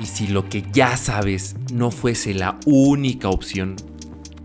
Y 0.00 0.06
si 0.06 0.28
lo 0.28 0.48
que 0.48 0.64
ya 0.72 0.96
sabes 0.96 1.56
no 1.72 1.90
fuese 1.90 2.32
la 2.32 2.60
única 2.66 3.30
opción, 3.30 3.74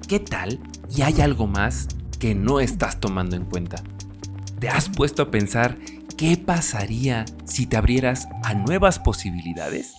¿qué 0.08 0.20
tal 0.20 0.60
y 0.96 1.04
hay 1.04 1.22
algo 1.22 1.46
más 1.46 1.88
que 2.20 2.34
no 2.34 2.60
estás 2.60 3.00
tomando 3.00 3.36
en 3.36 3.46
cuenta? 3.46 3.84
¿Te 4.60 4.70
has 4.70 4.90
puesto 4.90 5.22
a 5.22 5.30
pensar 5.30 5.78
qué 6.18 6.38
pasaría 6.38 7.26
si 7.46 7.68
te 7.68 7.78
abrieras 7.78 8.28
a 8.44 8.56
nuevas 8.56 8.98
posibilidades? 8.98 9.94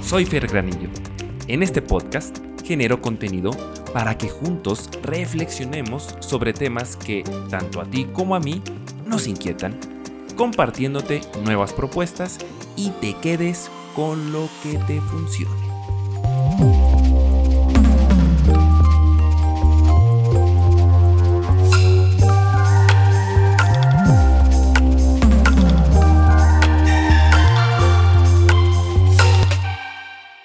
Soy 0.00 0.24
Fer 0.24 0.46
Granillo. 0.46 0.90
En 1.48 1.64
este 1.64 1.82
podcast 1.82 2.38
genero 2.64 3.02
contenido 3.02 3.50
para 3.92 4.16
que 4.16 4.28
juntos 4.28 4.90
reflexionemos 5.02 6.14
sobre 6.20 6.52
temas 6.52 6.94
que 6.94 7.24
tanto 7.50 7.80
a 7.80 7.84
ti 7.84 8.06
como 8.12 8.36
a 8.36 8.40
mí 8.40 8.62
nos 9.06 9.26
inquietan, 9.26 9.76
compartiéndote 10.36 11.22
nuevas 11.42 11.72
propuestas 11.72 12.38
y 12.76 12.90
te 13.00 13.14
quedes 13.14 13.70
con 13.98 14.30
lo 14.30 14.48
que 14.62 14.78
te 14.86 15.00
funcione. 15.00 15.56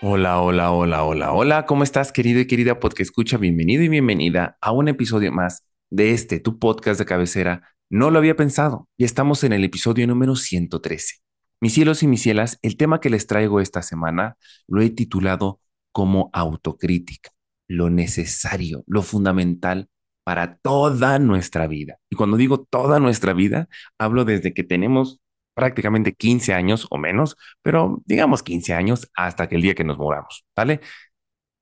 Hola, 0.01 0.41
hola, 0.41 0.71
hola, 0.71 1.03
hola, 1.03 1.31
hola, 1.31 1.65
¿cómo 1.67 1.83
estás 1.83 2.11
querido 2.11 2.39
y 2.39 2.47
querida 2.47 2.79
podcast 2.79 3.01
escucha? 3.01 3.37
Bienvenido 3.37 3.83
y 3.83 3.87
bienvenida 3.87 4.57
a 4.61 4.71
un 4.71 4.87
episodio 4.87 5.31
más 5.31 5.63
de 5.91 6.09
este, 6.09 6.39
tu 6.39 6.57
podcast 6.57 6.97
de 6.97 7.05
cabecera. 7.05 7.61
No 7.91 8.09
lo 8.09 8.17
había 8.17 8.35
pensado 8.35 8.89
y 8.97 9.03
estamos 9.03 9.43
en 9.43 9.53
el 9.53 9.63
episodio 9.63 10.07
número 10.07 10.35
113. 10.35 11.22
Mis 11.63 11.75
cielos 11.75 12.03
y 12.03 12.07
mis 12.07 12.21
cielas, 12.21 12.59
el 12.61 12.75
tema 12.75 12.99
que 12.99 13.09
les 13.09 13.25
traigo 13.25 13.61
esta 13.61 13.81
semana 13.81 14.35
lo 14.67 14.81
he 14.81 14.89
titulado 14.89 15.61
como 15.93 16.29
autocrítica, 16.33 17.31
lo 17.69 17.89
necesario, 17.89 18.83
lo 18.85 19.01
fundamental 19.01 19.87
para 20.25 20.57
toda 20.57 21.19
nuestra 21.19 21.67
vida. 21.67 21.99
Y 22.09 22.17
cuando 22.17 22.35
digo 22.35 22.65
toda 22.69 22.99
nuestra 22.99 23.31
vida, 23.31 23.69
hablo 23.97 24.25
desde 24.25 24.53
que 24.53 24.65
tenemos 24.65 25.21
prácticamente 25.53 26.11
15 26.13 26.53
años 26.53 26.85
o 26.89 26.97
menos, 26.97 27.37
pero 27.61 28.03
digamos 28.05 28.43
15 28.43 28.73
años 28.73 29.09
hasta 29.15 29.47
que 29.47 29.55
el 29.55 29.61
día 29.61 29.73
que 29.73 29.85
nos 29.85 29.97
moramos, 29.97 30.43
¿vale? 30.53 30.81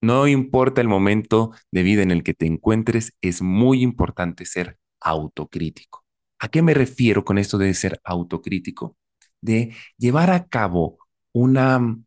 No 0.01 0.25
importa 0.27 0.81
el 0.81 0.87
momento 0.87 1.51
de 1.71 1.83
vida 1.83 2.01
en 2.01 2.09
el 2.09 2.23
que 2.23 2.33
te 2.33 2.47
encuentres, 2.47 3.15
es 3.21 3.43
muy 3.43 3.83
importante 3.83 4.47
ser 4.47 4.79
autocrítico. 4.99 6.03
¿A 6.39 6.47
qué 6.47 6.63
me 6.63 6.73
refiero 6.73 7.23
con 7.23 7.37
esto 7.37 7.59
de 7.59 7.71
ser 7.75 8.01
autocrítico? 8.03 8.97
De 9.41 9.75
llevar 9.97 10.31
a 10.31 10.47
cabo 10.47 10.99
una 11.33 11.97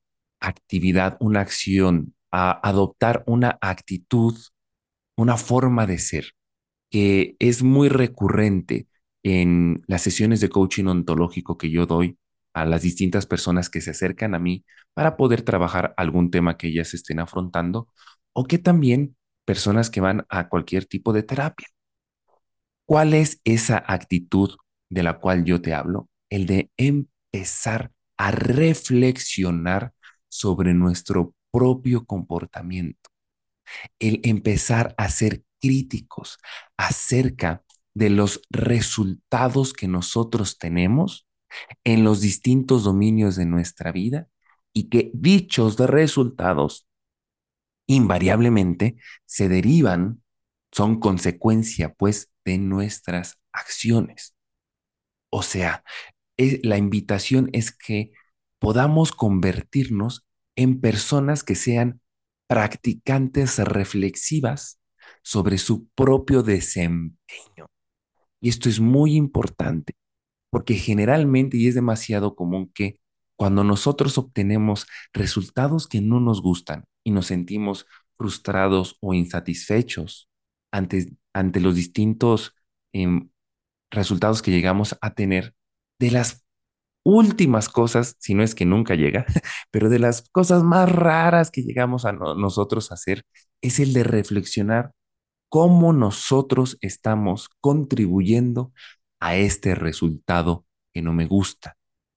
actividad, 0.40 1.16
una 1.20 1.40
acción, 1.40 2.14
a 2.30 2.52
adoptar 2.68 3.24
una 3.27 3.58
actitud, 3.60 4.36
una 5.16 5.36
forma 5.36 5.86
de 5.86 5.98
ser 5.98 6.27
que 6.90 7.36
es 7.40 7.62
muy 7.62 7.88
recurrente 7.88 8.88
en 9.24 9.82
las 9.88 10.02
sesiones 10.02 10.40
de 10.40 10.48
coaching 10.48 10.86
ontológico 10.86 11.58
que 11.58 11.70
yo 11.70 11.86
doy 11.86 12.18
a 12.52 12.64
las 12.64 12.82
distintas 12.82 13.27
personas 13.27 13.68
que 13.70 13.80
se 13.80 13.90
acercan 13.90 14.34
a 14.34 14.38
mí 14.38 14.64
para 14.94 15.16
poder 15.16 15.42
trabajar 15.42 15.94
algún 15.96 16.30
tema 16.30 16.56
que 16.56 16.68
ellas 16.68 16.94
estén 16.94 17.18
afrontando 17.20 17.88
o 18.32 18.44
que 18.44 18.58
también 18.58 19.16
personas 19.44 19.90
que 19.90 20.00
van 20.00 20.24
a 20.28 20.48
cualquier 20.48 20.86
tipo 20.86 21.12
de 21.12 21.24
terapia. 21.24 21.66
¿Cuál 22.86 23.14
es 23.14 23.40
esa 23.44 23.82
actitud 23.86 24.56
de 24.90 25.02
la 25.02 25.18
cual 25.18 25.44
yo 25.44 25.60
te 25.60 25.74
hablo? 25.74 26.08
El 26.30 26.46
de 26.46 26.70
empezar 27.34 27.90
a 28.16 28.30
reflexionar 28.30 29.92
sobre 30.28 30.72
nuestro 30.72 31.34
propio 31.50 32.04
comportamiento, 32.04 33.10
el 33.98 34.20
empezar 34.22 34.95
a 34.98 35.08
ser 35.08 35.42
críticos 35.61 36.39
acerca 36.77 37.64
de 37.92 38.11
los 38.11 38.40
resultados 38.50 39.72
que 39.72 39.89
nosotros 39.89 40.58
tenemos 40.58 41.27
en 41.83 42.05
los 42.05 42.20
distintos 42.20 42.84
dominios 42.84 43.34
de 43.34 43.46
nuestra 43.46 43.90
vida 43.90 44.28
y 44.72 44.89
que 44.89 45.11
dichos 45.12 45.77
resultados 45.77 46.86
invariablemente 47.86 48.96
se 49.27 49.48
derivan, 49.48 50.22
son 50.70 51.01
consecuencia 51.01 51.95
pues 51.95 52.33
de 52.45 52.58
nuestras 52.58 53.40
acciones. 53.52 54.34
O 55.30 55.42
sea, 55.42 55.83
la 56.36 56.78
invitación 56.78 57.50
es 57.52 57.70
que 57.70 58.12
podamos 58.58 59.12
convertirnos 59.12 60.27
en 60.56 60.80
personas 60.80 61.45
que 61.45 61.55
sean 61.55 62.00
practicantes 62.46 63.58
reflexivas 63.58 64.80
sobre 65.22 65.58
su 65.58 65.89
propio 65.89 66.42
desempeño. 66.42 67.67
Y 68.40 68.48
esto 68.48 68.68
es 68.68 68.80
muy 68.80 69.17
importante, 69.17 69.95
porque 70.50 70.74
generalmente, 70.74 71.56
y 71.56 71.68
es 71.68 71.74
demasiado 71.74 72.34
común 72.34 72.70
que 72.74 73.01
cuando 73.36 73.64
nosotros 73.64 74.18
obtenemos 74.18 74.86
resultados 75.12 75.89
que 75.89 76.01
no 76.01 76.20
nos 76.20 76.40
gustan 76.42 76.84
y 77.02 77.11
nos 77.11 77.27
sentimos 77.27 77.86
frustrados 78.16 78.96
o 79.01 79.14
insatisfechos 79.14 80.28
ante, 80.70 81.16
ante 81.33 81.61
los 81.61 81.74
distintos 81.74 82.55
em, 82.92 83.30
resultados 83.90 84.42
que 84.42 84.51
llegamos 84.51 84.96
a 85.01 85.14
tener, 85.14 85.55
de 85.98 86.10
las 86.10 86.44
últimas 87.05 87.68
cosas, 87.68 88.16
si 88.18 88.34
no 88.34 88.42
es 88.42 88.55
que 88.55 88.64
nunca 88.64 88.94
llega, 88.94 89.27
pero 89.70 89.88
de 89.90 89.98
las 89.98 90.28
cosas 90.30 90.62
más 90.62 90.90
raras 90.90 91.50
que 91.50 91.62
llegamos 91.62 92.05
a 92.05 92.12
nosotros 92.12 92.90
a 92.90 92.94
hacer, 92.94 93.24
es 93.60 93.80
el 93.80 93.92
de 93.92 94.04
reflexionar 94.04 94.92
cómo 95.48 95.92
nosotros 95.92 96.78
estamos 96.80 97.48
contribuyendo 97.60 98.72
a 99.20 99.36
este 99.36 99.74
resultado 99.74 100.66
que 100.92 101.02
no 101.02 101.12
me 101.12 101.27
gusta, 101.27 101.77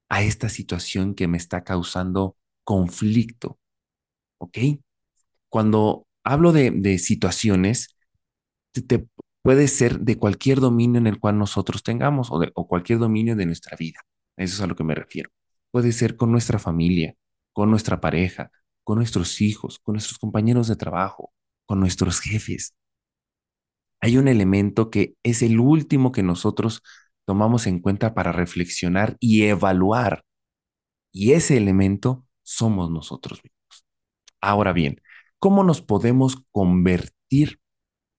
a 0.09 0.23
esta 0.23 0.49
situación 0.49 1.15
que 1.15 1.27
me 1.27 1.37
está 1.37 1.63
causando 1.63 2.35
conflicto. 2.63 3.59
¿Ok? 4.39 4.57
Cuando 5.49 6.07
hablo 6.23 6.51
de, 6.51 6.99
situaciones, 6.99 7.95
te, 8.73 9.07
puede 9.47 9.69
ser 9.69 10.01
de 10.01 10.17
cualquier 10.17 10.59
dominio 10.59 10.99
en 10.99 11.07
el 11.07 11.21
cual 11.21 11.37
nosotros 11.37 11.81
tengamos 11.81 12.31
o, 12.31 12.39
de, 12.39 12.51
o 12.53 12.67
cualquier 12.67 12.99
dominio 12.99 13.33
de 13.37 13.45
nuestra 13.45 13.77
vida. 13.77 14.01
Eso 14.35 14.55
es 14.55 14.61
a 14.61 14.67
lo 14.67 14.75
que 14.75 14.83
me 14.83 14.93
refiero. 14.93 15.29
Puede 15.71 15.93
ser 15.93 16.17
con 16.17 16.33
nuestra 16.33 16.59
familia, 16.59 17.15
con 17.53 17.69
nuestra 17.71 18.01
pareja, 18.01 18.51
con 18.83 18.97
nuestros 18.97 19.39
hijos, 19.39 19.79
con 19.79 19.93
nuestros 19.93 20.19
compañeros 20.19 20.67
de 20.67 20.75
trabajo, 20.75 21.31
con 21.65 21.79
nuestros 21.79 22.19
jefes. 22.19 22.75
Hay 24.01 24.17
un 24.17 24.27
elemento 24.27 24.89
que 24.89 25.15
es 25.23 25.41
el 25.41 25.61
último 25.61 26.11
que 26.11 26.23
nosotros 26.23 26.83
tomamos 27.23 27.67
en 27.67 27.79
cuenta 27.79 28.13
para 28.13 28.33
reflexionar 28.33 29.15
y 29.21 29.43
evaluar. 29.43 30.25
Y 31.13 31.31
ese 31.31 31.55
elemento 31.55 32.25
somos 32.43 32.91
nosotros 32.91 33.39
mismos. 33.45 33.85
Ahora 34.41 34.73
bien, 34.73 34.99
¿cómo 35.39 35.63
nos 35.63 35.81
podemos 35.81 36.35
convertir 36.51 37.61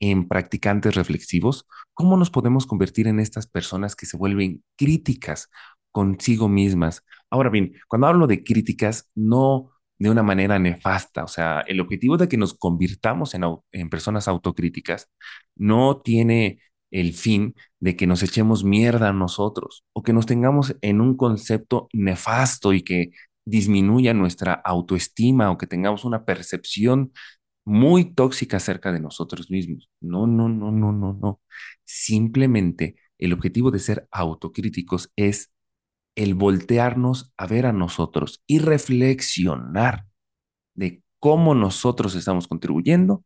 en 0.00 0.28
practicantes 0.28 0.94
reflexivos, 0.94 1.66
¿cómo 1.94 2.16
nos 2.16 2.30
podemos 2.30 2.66
convertir 2.66 3.08
en 3.08 3.20
estas 3.20 3.46
personas 3.46 3.96
que 3.96 4.06
se 4.06 4.16
vuelven 4.16 4.62
críticas 4.76 5.50
consigo 5.92 6.48
mismas? 6.48 7.04
Ahora 7.30 7.50
bien, 7.50 7.74
cuando 7.88 8.06
hablo 8.06 8.26
de 8.26 8.44
críticas, 8.44 9.10
no 9.14 9.72
de 9.98 10.10
una 10.10 10.22
manera 10.22 10.58
nefasta, 10.58 11.24
o 11.24 11.28
sea, 11.28 11.60
el 11.66 11.80
objetivo 11.80 12.16
de 12.16 12.28
que 12.28 12.36
nos 12.36 12.54
convirtamos 12.54 13.34
en, 13.34 13.42
en 13.72 13.90
personas 13.90 14.28
autocríticas 14.28 15.08
no 15.56 16.00
tiene 16.00 16.60
el 16.90 17.12
fin 17.14 17.54
de 17.80 17.96
que 17.96 18.06
nos 18.06 18.22
echemos 18.22 18.64
mierda 18.64 19.08
a 19.08 19.12
nosotros 19.12 19.84
o 19.92 20.02
que 20.02 20.12
nos 20.12 20.26
tengamos 20.26 20.76
en 20.80 21.00
un 21.00 21.16
concepto 21.16 21.88
nefasto 21.92 22.72
y 22.72 22.82
que 22.82 23.10
disminuya 23.44 24.14
nuestra 24.14 24.52
autoestima 24.52 25.50
o 25.50 25.58
que 25.58 25.66
tengamos 25.66 26.04
una 26.04 26.24
percepción 26.24 27.12
muy 27.68 28.14
tóxica 28.14 28.56
acerca 28.56 28.92
de 28.92 29.00
nosotros 29.00 29.50
mismos. 29.50 29.90
No, 30.00 30.26
no, 30.26 30.48
no, 30.48 30.72
no, 30.72 30.90
no, 30.90 31.12
no. 31.12 31.40
Simplemente 31.84 32.96
el 33.18 33.32
objetivo 33.34 33.70
de 33.70 33.78
ser 33.78 34.08
autocríticos 34.10 35.12
es 35.16 35.52
el 36.16 36.34
voltearnos 36.34 37.32
a 37.36 37.46
ver 37.46 37.66
a 37.66 37.72
nosotros 37.72 38.42
y 38.46 38.58
reflexionar 38.58 40.06
de 40.74 41.02
cómo 41.18 41.54
nosotros 41.54 42.14
estamos 42.14 42.48
contribuyendo 42.48 43.24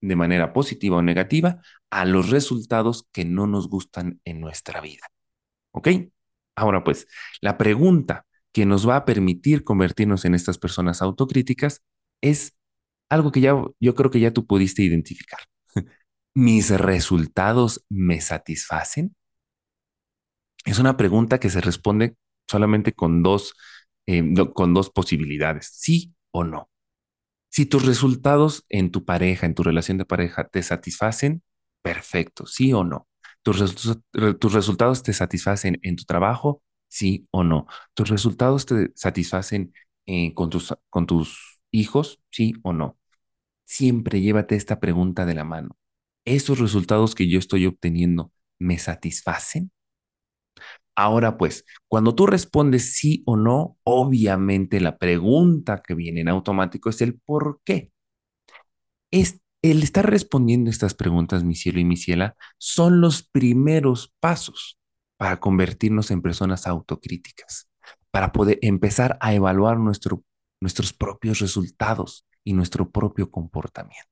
de 0.00 0.16
manera 0.16 0.52
positiva 0.52 0.98
o 0.98 1.02
negativa 1.02 1.60
a 1.90 2.04
los 2.04 2.30
resultados 2.30 3.08
que 3.12 3.24
no 3.24 3.46
nos 3.46 3.68
gustan 3.68 4.20
en 4.24 4.40
nuestra 4.40 4.80
vida. 4.80 5.06
¿Ok? 5.72 5.88
Ahora 6.54 6.84
pues, 6.84 7.08
la 7.40 7.58
pregunta 7.58 8.26
que 8.52 8.64
nos 8.64 8.88
va 8.88 8.96
a 8.96 9.04
permitir 9.04 9.64
convertirnos 9.64 10.24
en 10.24 10.34
estas 10.34 10.56
personas 10.56 11.02
autocríticas 11.02 11.82
es 12.20 12.55
algo 13.08 13.32
que 13.32 13.40
ya 13.40 13.54
yo 13.80 13.94
creo 13.94 14.10
que 14.10 14.20
ya 14.20 14.32
tú 14.32 14.46
pudiste 14.46 14.82
identificar. 14.82 15.40
¿Mis 16.34 16.70
resultados 16.70 17.84
me 17.88 18.20
satisfacen? 18.20 19.14
Es 20.64 20.78
una 20.78 20.96
pregunta 20.96 21.38
que 21.38 21.50
se 21.50 21.60
responde 21.60 22.16
solamente 22.48 22.92
con 22.92 23.22
dos, 23.22 23.54
eh, 24.06 24.22
con 24.54 24.74
dos 24.74 24.90
posibilidades, 24.90 25.70
sí 25.72 26.14
o 26.32 26.44
no. 26.44 26.70
Si 27.50 27.66
tus 27.66 27.86
resultados 27.86 28.64
en 28.68 28.90
tu 28.90 29.04
pareja, 29.04 29.46
en 29.46 29.54
tu 29.54 29.62
relación 29.62 29.98
de 29.98 30.04
pareja, 30.04 30.48
te 30.48 30.62
satisfacen, 30.62 31.42
perfecto, 31.82 32.46
sí 32.46 32.72
o 32.72 32.84
no. 32.84 33.08
Tus, 33.42 33.98
tus 34.38 34.52
resultados 34.52 35.02
te 35.02 35.12
satisfacen 35.12 35.78
en 35.82 35.96
tu 35.96 36.04
trabajo, 36.04 36.62
sí 36.88 37.26
o 37.30 37.44
no. 37.44 37.66
Tus 37.94 38.10
resultados 38.10 38.66
te 38.66 38.90
satisfacen 38.94 39.72
eh, 40.06 40.34
con, 40.34 40.50
tus, 40.50 40.74
con 40.90 41.06
tus 41.06 41.55
hijos, 41.78 42.20
sí 42.30 42.54
o 42.62 42.72
no. 42.72 42.98
Siempre 43.64 44.20
llévate 44.20 44.56
esta 44.56 44.80
pregunta 44.80 45.26
de 45.26 45.34
la 45.34 45.44
mano. 45.44 45.76
¿Esos 46.24 46.58
resultados 46.58 47.14
que 47.14 47.28
yo 47.28 47.38
estoy 47.38 47.66
obteniendo 47.66 48.32
me 48.58 48.78
satisfacen? 48.78 49.70
Ahora 50.94 51.36
pues, 51.36 51.64
cuando 51.88 52.14
tú 52.14 52.26
respondes 52.26 52.94
sí 52.94 53.22
o 53.26 53.36
no, 53.36 53.76
obviamente 53.84 54.80
la 54.80 54.96
pregunta 54.96 55.82
que 55.86 55.94
viene 55.94 56.22
en 56.22 56.28
automático 56.28 56.88
es 56.88 57.02
el 57.02 57.20
por 57.20 57.60
qué. 57.64 57.92
Es, 59.10 59.40
el 59.62 59.82
estar 59.82 60.08
respondiendo 60.08 60.70
estas 60.70 60.94
preguntas, 60.94 61.44
mi 61.44 61.54
cielo 61.54 61.80
y 61.80 61.84
mi 61.84 61.96
ciela, 61.96 62.36
son 62.58 63.00
los 63.00 63.22
primeros 63.22 64.14
pasos 64.20 64.78
para 65.16 65.38
convertirnos 65.38 66.10
en 66.10 66.22
personas 66.22 66.66
autocríticas, 66.66 67.68
para 68.10 68.32
poder 68.32 68.58
empezar 68.62 69.18
a 69.20 69.34
evaluar 69.34 69.78
nuestro, 69.78 70.22
nuestros 70.60 70.92
propios 70.92 71.40
resultados 71.40 72.26
y 72.44 72.52
nuestro 72.52 72.90
propio 72.90 73.30
comportamiento. 73.30 74.10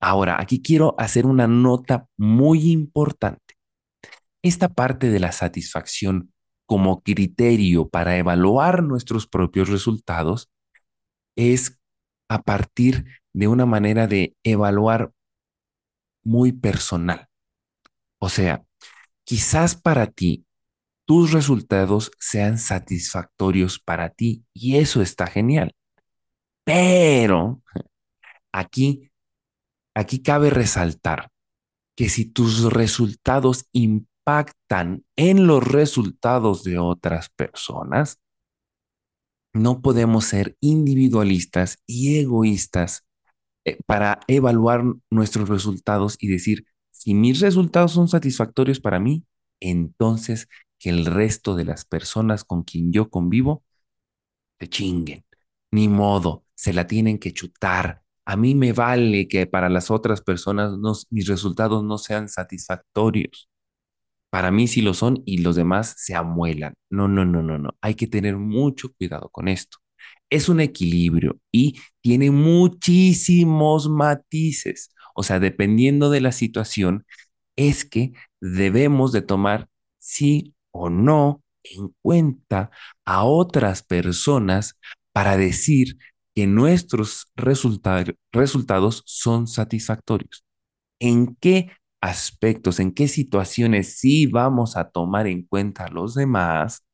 Ahora, 0.00 0.40
aquí 0.40 0.62
quiero 0.62 0.94
hacer 0.98 1.26
una 1.26 1.46
nota 1.46 2.06
muy 2.16 2.70
importante 2.70 3.58
esta 4.42 4.68
parte 4.68 5.10
de 5.10 5.20
la 5.20 5.32
satisfacción 5.32 6.32
como 6.66 7.02
criterio 7.02 7.88
para 7.88 8.16
evaluar 8.18 8.82
nuestros 8.82 9.26
propios 9.26 9.68
resultados 9.68 10.50
es 11.36 11.78
a 12.28 12.42
partir 12.42 13.04
de 13.32 13.48
una 13.48 13.66
manera 13.66 14.06
de 14.06 14.36
evaluar 14.42 15.12
muy 16.22 16.52
personal. 16.52 17.28
O 18.18 18.28
sea, 18.28 18.64
quizás 19.24 19.76
para 19.76 20.08
ti 20.08 20.44
tus 21.08 21.32
resultados 21.32 22.12
sean 22.18 22.58
satisfactorios 22.58 23.78
para 23.78 24.10
ti 24.10 24.44
y 24.52 24.76
eso 24.76 25.00
está 25.00 25.26
genial. 25.26 25.74
Pero 26.64 27.62
aquí, 28.52 29.10
aquí 29.94 30.20
cabe 30.20 30.50
resaltar 30.50 31.30
que 31.96 32.10
si 32.10 32.26
tus 32.26 32.70
resultados 32.70 33.64
impactan 33.72 35.06
en 35.16 35.46
los 35.46 35.66
resultados 35.66 36.62
de 36.62 36.78
otras 36.78 37.30
personas, 37.30 38.20
no 39.54 39.80
podemos 39.80 40.26
ser 40.26 40.58
individualistas 40.60 41.78
y 41.86 42.18
egoístas 42.18 43.06
eh, 43.64 43.78
para 43.86 44.20
evaluar 44.26 44.84
nuestros 45.08 45.48
resultados 45.48 46.18
y 46.20 46.28
decir, 46.28 46.66
si 46.90 47.14
mis 47.14 47.40
resultados 47.40 47.92
son 47.92 48.08
satisfactorios 48.08 48.78
para 48.78 49.00
mí, 49.00 49.24
entonces 49.58 50.48
que 50.78 50.90
el 50.90 51.06
resto 51.06 51.54
de 51.56 51.64
las 51.64 51.84
personas 51.84 52.44
con 52.44 52.62
quien 52.64 52.92
yo 52.92 53.10
convivo 53.10 53.64
te 54.58 54.68
chinguen. 54.68 55.24
Ni 55.70 55.88
modo, 55.88 56.44
se 56.54 56.72
la 56.72 56.86
tienen 56.86 57.18
que 57.18 57.32
chutar. 57.32 58.02
A 58.24 58.36
mí 58.36 58.54
me 58.54 58.72
vale 58.72 59.28
que 59.28 59.46
para 59.46 59.68
las 59.68 59.90
otras 59.90 60.20
personas 60.22 60.72
mis 61.10 61.26
resultados 61.28 61.84
no 61.84 61.98
sean 61.98 62.28
satisfactorios. 62.28 63.48
Para 64.30 64.50
mí 64.50 64.68
sí 64.68 64.82
lo 64.82 64.94
son 64.94 65.22
y 65.26 65.38
los 65.38 65.56
demás 65.56 65.94
se 65.98 66.14
amuelan. 66.14 66.74
No, 66.90 67.08
no, 67.08 67.24
no, 67.24 67.42
no, 67.42 67.58
no. 67.58 67.70
Hay 67.80 67.94
que 67.94 68.06
tener 68.06 68.36
mucho 68.36 68.92
cuidado 68.94 69.30
con 69.30 69.48
esto. 69.48 69.78
Es 70.30 70.48
un 70.48 70.60
equilibrio 70.60 71.40
y 71.52 71.78
tiene 72.02 72.30
muchísimos 72.30 73.88
matices. 73.88 74.90
O 75.14 75.22
sea, 75.22 75.40
dependiendo 75.40 76.10
de 76.10 76.20
la 76.20 76.32
situación, 76.32 77.06
es 77.56 77.84
que 77.84 78.12
debemos 78.40 79.12
de 79.12 79.22
tomar 79.22 79.68
sí 79.98 80.54
o 80.70 80.90
no 80.90 81.42
en 81.62 81.94
cuenta 82.02 82.70
a 83.04 83.24
otras 83.24 83.82
personas 83.82 84.78
para 85.12 85.36
decir 85.36 85.98
que 86.34 86.46
nuestros 86.46 87.32
resultados 87.36 89.02
son 89.06 89.46
satisfactorios. 89.48 90.44
¿En 91.00 91.36
qué 91.36 91.72
aspectos, 92.00 92.80
en 92.80 92.92
qué 92.92 93.08
situaciones 93.08 93.98
sí 93.98 94.26
vamos 94.26 94.76
a 94.76 94.88
tomar 94.90 95.26
en 95.26 95.42
cuenta 95.44 95.84
a 95.84 95.90
los 95.90 96.14
demás 96.14 96.84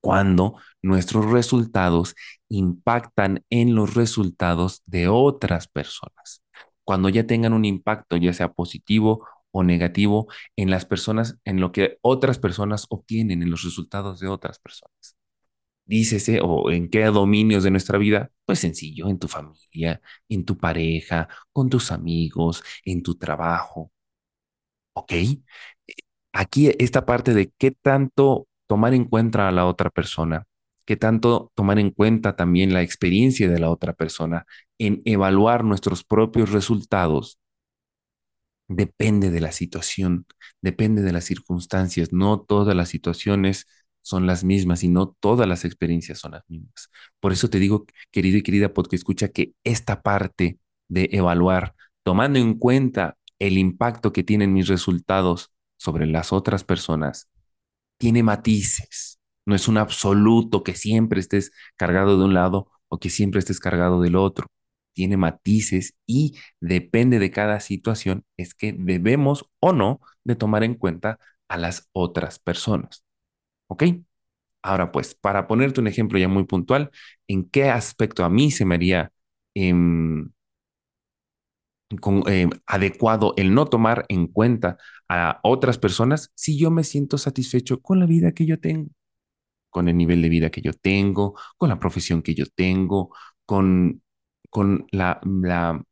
cuando 0.00 0.56
nuestros 0.82 1.26
resultados 1.30 2.14
impactan 2.48 3.44
en 3.50 3.74
los 3.74 3.94
resultados 3.94 4.82
de 4.86 5.08
otras 5.08 5.68
personas. 5.68 6.42
Cuando 6.84 7.08
ya 7.08 7.26
tengan 7.26 7.52
un 7.52 7.64
impacto, 7.64 8.16
ya 8.16 8.32
sea 8.32 8.52
positivo 8.52 9.26
o 9.52 9.62
negativo, 9.64 10.28
en 10.56 10.70
las 10.70 10.84
personas, 10.86 11.38
en 11.44 11.60
lo 11.60 11.72
que 11.72 11.98
otras 12.02 12.38
personas 12.38 12.86
obtienen, 12.90 13.42
en 13.42 13.50
los 13.50 13.62
resultados 13.64 14.20
de 14.20 14.28
otras 14.28 14.58
personas. 14.58 15.16
Dícese, 15.84 16.40
o 16.42 16.70
en 16.70 16.90
qué 16.90 17.04
dominios 17.06 17.64
de 17.64 17.70
nuestra 17.70 17.98
vida, 17.98 18.30
pues 18.44 18.58
sencillo, 18.60 19.08
en 19.08 19.18
tu 19.18 19.28
familia, 19.28 20.02
en 20.28 20.44
tu 20.44 20.58
pareja, 20.58 21.28
con 21.52 21.70
tus 21.70 21.90
amigos, 21.92 22.62
en 22.84 23.02
tu 23.02 23.14
trabajo. 23.16 23.90
¿Ok? 24.94 25.12
Aquí 26.32 26.70
esta 26.78 27.06
parte 27.06 27.34
de 27.34 27.52
qué 27.58 27.70
tanto 27.70 28.48
tomar 28.66 28.94
en 28.94 29.04
cuenta 29.04 29.48
a 29.48 29.52
la 29.52 29.66
otra 29.66 29.90
persona, 29.90 30.46
qué 30.84 30.96
tanto 30.96 31.50
tomar 31.54 31.78
en 31.78 31.90
cuenta 31.90 32.36
también 32.36 32.72
la 32.72 32.82
experiencia 32.82 33.48
de 33.48 33.58
la 33.58 33.70
otra 33.70 33.92
persona 33.94 34.46
en 34.78 35.02
evaluar 35.04 35.64
nuestros 35.64 36.04
propios 36.04 36.52
resultados, 36.52 37.38
depende 38.68 39.30
de 39.30 39.40
la 39.40 39.52
situación, 39.52 40.26
depende 40.62 41.02
de 41.02 41.12
las 41.12 41.24
circunstancias. 41.24 42.12
No 42.12 42.40
todas 42.40 42.76
las 42.76 42.88
situaciones 42.88 43.66
son 44.02 44.26
las 44.26 44.44
mismas 44.44 44.84
y 44.84 44.88
no 44.88 45.16
todas 45.20 45.48
las 45.48 45.64
experiencias 45.64 46.18
son 46.18 46.32
las 46.32 46.42
mismas. 46.48 46.90
Por 47.20 47.32
eso 47.32 47.50
te 47.50 47.58
digo, 47.58 47.86
querido 48.10 48.38
y 48.38 48.42
querida 48.42 48.72
porque 48.72 48.96
escucha 48.96 49.28
que 49.28 49.52
esta 49.64 50.02
parte 50.02 50.58
de 50.88 51.08
evaluar, 51.12 51.74
tomando 52.02 52.38
en 52.38 52.54
cuenta 52.54 53.16
el 53.38 53.58
impacto 53.58 54.12
que 54.12 54.24
tienen 54.24 54.52
mis 54.52 54.68
resultados 54.68 55.52
sobre 55.76 56.06
las 56.06 56.32
otras 56.32 56.64
personas, 56.64 57.28
tiene 57.98 58.22
matices. 58.22 59.18
No 59.46 59.54
es 59.54 59.68
un 59.68 59.78
absoluto 59.78 60.62
que 60.62 60.74
siempre 60.74 61.20
estés 61.20 61.52
cargado 61.76 62.18
de 62.18 62.24
un 62.24 62.34
lado 62.34 62.70
o 62.88 62.98
que 62.98 63.10
siempre 63.10 63.40
estés 63.40 63.60
cargado 63.60 64.00
del 64.00 64.16
otro. 64.16 64.48
Tiene 64.98 65.16
matices 65.16 65.94
y 66.08 66.36
depende 66.60 67.20
de 67.20 67.30
cada 67.30 67.60
situación 67.60 68.24
es 68.36 68.52
que 68.52 68.72
debemos 68.76 69.48
o 69.60 69.72
no 69.72 70.00
de 70.24 70.34
tomar 70.34 70.64
en 70.64 70.74
cuenta 70.74 71.20
a 71.46 71.56
las 71.56 71.88
otras 71.92 72.40
personas. 72.40 73.04
¿Ok? 73.68 73.84
Ahora 74.62 74.90
pues, 74.92 75.14
para 75.14 75.46
ponerte 75.46 75.80
un 75.80 75.86
ejemplo 75.86 76.18
ya 76.18 76.26
muy 76.28 76.44
puntual, 76.46 76.90
¿en 77.28 77.48
qué 77.48 77.70
aspecto 77.70 78.24
a 78.24 78.30
mí 78.30 78.50
se 78.50 78.64
me 78.64 78.74
haría 78.74 79.12
em, 79.54 80.30
em, 82.26 82.50
adecuado 82.66 83.34
el 83.36 83.54
no 83.54 83.66
tomar 83.66 84.04
en 84.08 84.26
cuenta 84.26 84.78
a 85.08 85.38
otras 85.44 85.78
personas 85.78 86.32
si 86.34 86.58
yo 86.58 86.72
me 86.72 86.82
siento 86.84 87.18
satisfecho 87.18 87.80
con 87.80 88.00
la 88.00 88.06
vida 88.06 88.32
que 88.32 88.46
yo 88.46 88.58
tengo, 88.60 88.90
con 89.70 89.88
el 89.88 89.96
nivel 89.96 90.22
de 90.22 90.28
vida 90.30 90.50
que 90.50 90.62
yo 90.62 90.72
tengo, 90.74 91.34
con 91.56 91.68
la 91.70 91.78
profesión 91.80 92.22
que 92.22 92.34
yo 92.34 92.46
tengo, 92.54 93.14
con, 93.46 94.02
con 94.50 94.86
la, 94.92 95.20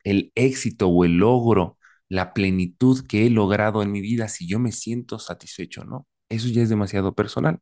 el 0.05 0.33
éxito 0.35 0.89
o 0.89 1.05
el 1.05 1.19
logro, 1.19 1.79
la 2.09 2.33
plenitud 2.35 3.05
que 3.07 3.27
he 3.27 3.31
logrado 3.31 3.83
en 3.83 3.93
mi 3.93 4.01
vida, 4.01 4.29
si 4.29 4.47
yo 4.49 4.59
me 4.59 4.73
siento 4.73 5.19
satisfecho, 5.19 5.85
¿no? 5.85 6.07
Eso 6.29 6.49
ya 6.49 6.63
es 6.63 6.69
demasiado 6.69 7.15
personal 7.15 7.61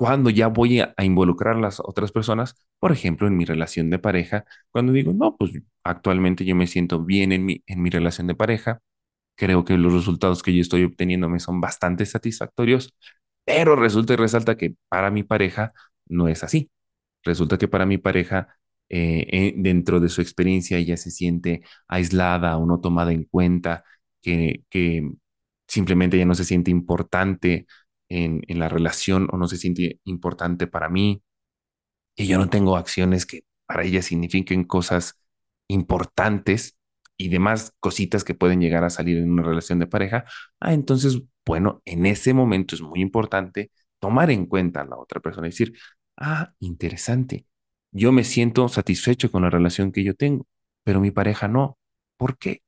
cuando 0.00 0.30
ya 0.30 0.46
voy 0.48 0.80
a, 0.80 0.94
involucrar 1.02 1.56
a 1.56 1.60
las 1.60 1.78
otras 1.78 2.10
personas, 2.10 2.54
por 2.78 2.90
ejemplo, 2.90 3.26
en 3.28 3.36
mi 3.36 3.44
relación 3.44 3.90
de 3.90 3.98
pareja, 3.98 4.46
cuando 4.70 4.92
digo, 4.94 5.12
no, 5.12 5.36
pues 5.36 5.52
actualmente 5.84 6.46
yo 6.46 6.56
me 6.56 6.66
siento 6.66 7.04
bien 7.04 7.32
en 7.32 7.44
mi, 7.44 7.62
en 7.66 7.82
mi 7.82 7.90
relación 7.90 8.26
de 8.26 8.34
pareja, 8.34 8.80
creo 9.36 9.64
que 9.64 9.78
los 9.78 9.92
resultados 9.92 10.42
que 10.42 10.54
yo 10.54 10.62
estoy 10.62 10.84
obteniendo 10.84 11.28
me 11.28 11.40
son 11.40 11.60
bastante 11.60 12.06
satisfactorios, 12.06 12.94
pero 13.44 13.76
resulta 13.76 14.14
y 14.14 14.16
resalta 14.16 14.56
que 14.56 14.74
para 14.88 15.10
mi 15.10 15.22
pareja 15.24 15.72
no 16.08 16.28
es 16.28 16.44
así. 16.44 16.70
Resulta 17.24 17.58
que 17.58 17.68
para 17.68 17.86
mi 17.86 17.98
pareja, 17.98 18.58
eh, 18.90 19.26
eh, 19.30 19.54
dentro 19.56 20.00
de 20.00 20.08
su 20.08 20.20
experiencia, 20.20 20.78
ella 20.78 20.96
se 20.96 21.10
siente 21.10 21.62
aislada 21.88 22.56
o 22.58 22.66
no 22.66 22.80
tomada 22.80 23.12
en 23.12 23.24
cuenta, 23.24 23.84
que, 24.22 24.64
que 24.70 25.10
simplemente 25.68 26.18
ya 26.18 26.26
no 26.26 26.34
se 26.34 26.44
siente 26.44 26.70
importante 26.70 27.66
en, 28.08 28.42
la 28.48 28.68
relación 28.68 29.28
o 29.32 29.38
no 29.38 29.48
se 29.48 29.56
siente 29.58 30.00
importante 30.04 30.66
para 30.66 30.88
mí, 30.88 31.22
y 32.16 32.26
yo 32.26 32.38
no 32.38 32.50
tengo 32.50 32.76
acciones 32.76 33.26
que 33.26 33.44
para 33.66 33.84
ella 33.84 34.02
signifiquen 34.02 34.64
cosas 34.64 35.20
importantes 35.68 36.76
y 37.16 37.28
demás 37.28 37.74
cositas 37.80 38.24
que 38.24 38.34
pueden 38.34 38.60
llegar 38.60 38.84
a 38.84 38.90
salir 38.90 39.18
en 39.18 39.30
una 39.30 39.42
relación 39.44 39.78
de 39.78 39.86
pareja, 39.86 40.24
ah, 40.60 40.74
entonces, 40.74 41.22
bueno, 41.46 41.82
en 41.84 42.06
ese 42.06 42.34
momento 42.34 42.74
es 42.74 42.82
muy 42.82 43.00
importante 43.00 43.70
tomar 44.00 44.30
en 44.30 44.46
cuenta 44.46 44.82
a 44.82 44.86
la 44.86 44.96
otra 44.98 45.20
persona 45.20 45.46
y 45.48 45.50
decir, 45.50 45.74
ah, 46.16 46.52
interesante, 46.60 47.46
Yo 47.92 48.12
me 48.12 48.24
siento 48.24 48.68
satisfecho 48.68 49.30
con 49.30 49.42
la 49.42 49.50
relación 49.50 49.92
que 49.92 50.04
yo 50.04 50.14
tengo, 50.14 50.46
pero 50.84 51.00
mi 51.00 51.10
pareja 51.10 51.48
no. 51.48 51.78
¿Por 52.16 52.38
qué? 52.38 52.62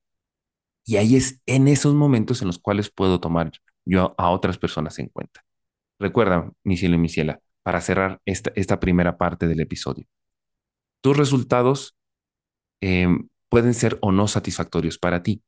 Y 0.84 0.96
ahí 0.96 1.16
es 1.16 1.40
en 1.46 1.68
esos 1.68 1.94
momentos 1.94 2.42
en 2.42 2.48
los 2.48 2.58
cuales 2.58 2.90
puedo 2.90 3.20
tomar 3.20 3.52
yo 3.84 4.14
a 4.18 4.30
otras 4.30 4.58
personas 4.58 4.98
en 4.98 5.08
cuenta. 5.08 5.44
Recuerda, 5.98 6.50
mi 6.64 6.76
cielo 6.76 6.96
y 6.96 6.98
mi 6.98 7.08
ciela, 7.08 7.40
para 7.62 7.80
cerrar 7.80 8.20
esta, 8.24 8.52
esta 8.56 8.80
primera 8.80 9.16
parte 9.16 9.46
del 9.46 9.60
episodio. 9.60 10.06
Tus 11.00 11.16
resultados 11.16 11.96
eh, 12.80 13.08
pueden 13.48 13.74
ser 13.74 13.98
o 14.00 14.12
no 14.12 14.26
satisfactorios 14.28 14.98
para 14.98 15.22
ti, 15.22 15.42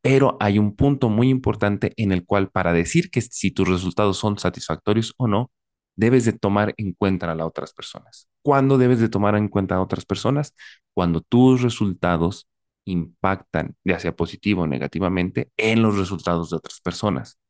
pero 0.00 0.36
hay 0.40 0.58
un 0.58 0.74
punto 0.74 1.08
muy 1.08 1.28
importante 1.28 1.92
en 1.96 2.12
el 2.12 2.24
cual 2.24 2.50
para 2.50 2.72
decir 2.72 3.10
que 3.10 3.20
si 3.20 3.50
tus 3.50 3.68
resultados 3.68 4.18
son 4.18 4.38
satisfactorios 4.38 5.14
o 5.16 5.28
no, 5.28 5.50
debes 5.96 6.24
de 6.24 6.32
tomar 6.32 6.74
en 6.76 6.92
cuenta 6.92 7.30
a 7.30 7.34
las 7.34 7.46
otras 7.46 7.72
personas. 7.72 8.28
¿Cuándo 8.46 8.78
debes 8.78 9.00
de 9.00 9.08
tomar 9.08 9.34
en 9.34 9.48
cuenta 9.48 9.74
a 9.74 9.82
otras 9.82 10.06
personas? 10.06 10.54
Cuando 10.94 11.20
tus 11.20 11.62
resultados 11.62 12.48
impactan, 12.84 13.74
ya 13.84 13.98
sea 13.98 14.14
positivo 14.14 14.62
o 14.62 14.66
negativamente, 14.68 15.50
en 15.56 15.82
los 15.82 15.98
resultados 15.98 16.50
de 16.50 16.56
otras 16.58 16.80
personas. 16.80 17.40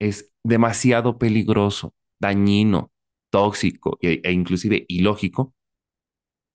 Es 0.00 0.32
demasiado 0.42 1.18
peligroso, 1.18 1.94
dañino, 2.20 2.92
tóxico 3.30 3.98
e, 4.02 4.22
e 4.24 4.32
inclusive 4.32 4.86
ilógico 4.88 5.54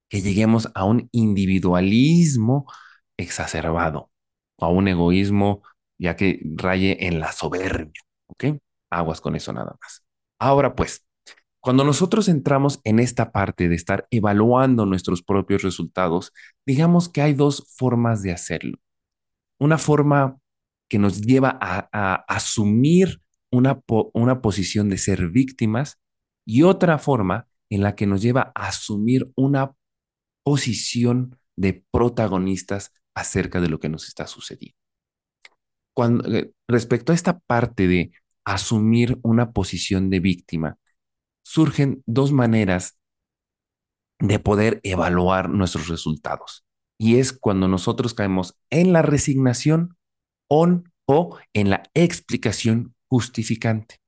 que 0.09 0.21
lleguemos 0.21 0.69
a 0.73 0.85
un 0.85 1.07
individualismo 1.11 2.65
exacerbado, 3.17 4.11
a 4.59 4.69
un 4.69 4.87
egoísmo 4.87 5.61
ya 5.99 6.15
que 6.15 6.41
raye 6.55 7.07
en 7.07 7.19
la 7.19 7.31
soberbia, 7.31 8.01
¿ok? 8.27 8.45
Aguas 8.89 9.21
con 9.21 9.35
eso 9.35 9.53
nada 9.53 9.77
más. 9.81 10.03
Ahora 10.39 10.75
pues, 10.75 11.06
cuando 11.67 11.83
nosotros 11.83 12.29
entramos 12.29 12.79
en 12.85 12.97
esta 12.97 13.33
parte 13.33 13.67
de 13.67 13.75
estar 13.75 14.07
evaluando 14.09 14.85
nuestros 14.85 15.21
propios 15.21 15.63
resultados, 15.63 16.31
digamos 16.65 17.09
que 17.09 17.21
hay 17.21 17.33
dos 17.33 17.73
formas 17.75 18.23
de 18.23 18.31
hacerlo. 18.31 18.77
Una 19.59 19.77
forma 19.77 20.37
que 20.89 20.97
nos 20.97 21.19
lleva 21.19 21.59
a, 21.59 22.23
asumir 22.33 23.21
una, 23.51 23.81
una 24.13 24.41
posición 24.41 24.87
de 24.87 24.97
ser 24.97 25.27
víctimas 25.27 25.99
y 26.45 26.63
otra 26.63 26.99
forma 26.99 27.49
en 27.69 27.81
la 27.81 27.95
que 27.95 28.07
nos 28.07 28.21
lleva 28.21 28.53
a 28.55 28.69
asumir 28.69 29.29
una 29.35 29.73
posición 30.45 31.37
de 31.57 31.83
protagonistas 31.91 32.93
acerca 33.13 33.59
de 33.59 33.67
lo 33.67 33.81
que 33.81 33.89
nos 33.89 34.07
está 34.07 34.25
sucediendo. 34.25 34.77
Eh, 36.31 36.49
respecto 36.69 37.11
a 37.11 37.15
esta 37.15 37.39
parte 37.39 37.89
de 37.89 38.13
asumir 38.45 39.19
una 39.21 39.51
posición 39.51 40.09
de 40.09 40.21
víctima, 40.21 40.77
surgen 41.47 42.03
dos 42.05 42.33
maneras 42.33 42.99
de 44.19 44.37
poder 44.37 44.81
evaluar 44.83 45.49
nuestros 45.49 45.87
resultados. 45.87 46.65
Y 46.99 47.19
es 47.19 47.31
cuando 47.31 47.69
nosotros 47.69 48.13
caemos 48.13 48.59
en 48.69 48.91
la 48.91 49.01
resignación 49.01 49.95
o 50.49 51.37
en 51.53 51.69
la 51.69 51.83
explicación 51.93 52.95
justificante. 53.07 54.01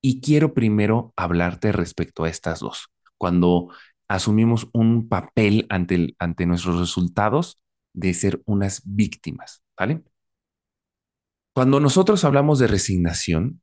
Y 0.00 0.20
quiero 0.20 0.54
primero 0.54 1.12
hablarte 1.16 1.72
respecto 1.72 2.22
a 2.22 2.28
estas 2.28 2.60
dos. 2.60 2.90
Cuando 3.16 3.72
asumimos 4.06 4.68
un 4.72 5.08
papel 5.08 5.66
ante, 5.70 6.14
ante 6.20 6.46
nuestros 6.46 6.78
resultados 6.78 7.60
de 7.92 8.14
ser 8.14 8.40
unas 8.46 8.82
víctimas, 8.84 9.64
¿vale? 9.76 10.04
Cuando 11.56 11.80
nosotros 11.80 12.24
hablamos 12.24 12.60
de 12.60 12.68
resignación, 12.68 13.62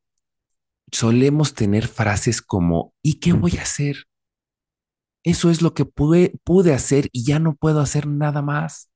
solemos 0.91 1.53
tener 1.53 1.87
frases 1.87 2.41
como, 2.41 2.93
¿y 3.01 3.15
qué 3.19 3.33
voy 3.33 3.57
a 3.57 3.63
hacer? 3.63 4.05
Eso 5.23 5.49
es 5.49 5.61
lo 5.61 5.73
que 5.73 5.85
pude, 5.85 6.33
pude 6.43 6.73
hacer 6.73 7.09
y 7.11 7.25
ya 7.25 7.39
no 7.39 7.55
puedo 7.55 7.79
hacer 7.79 8.07
nada 8.07 8.41
más. 8.41 8.91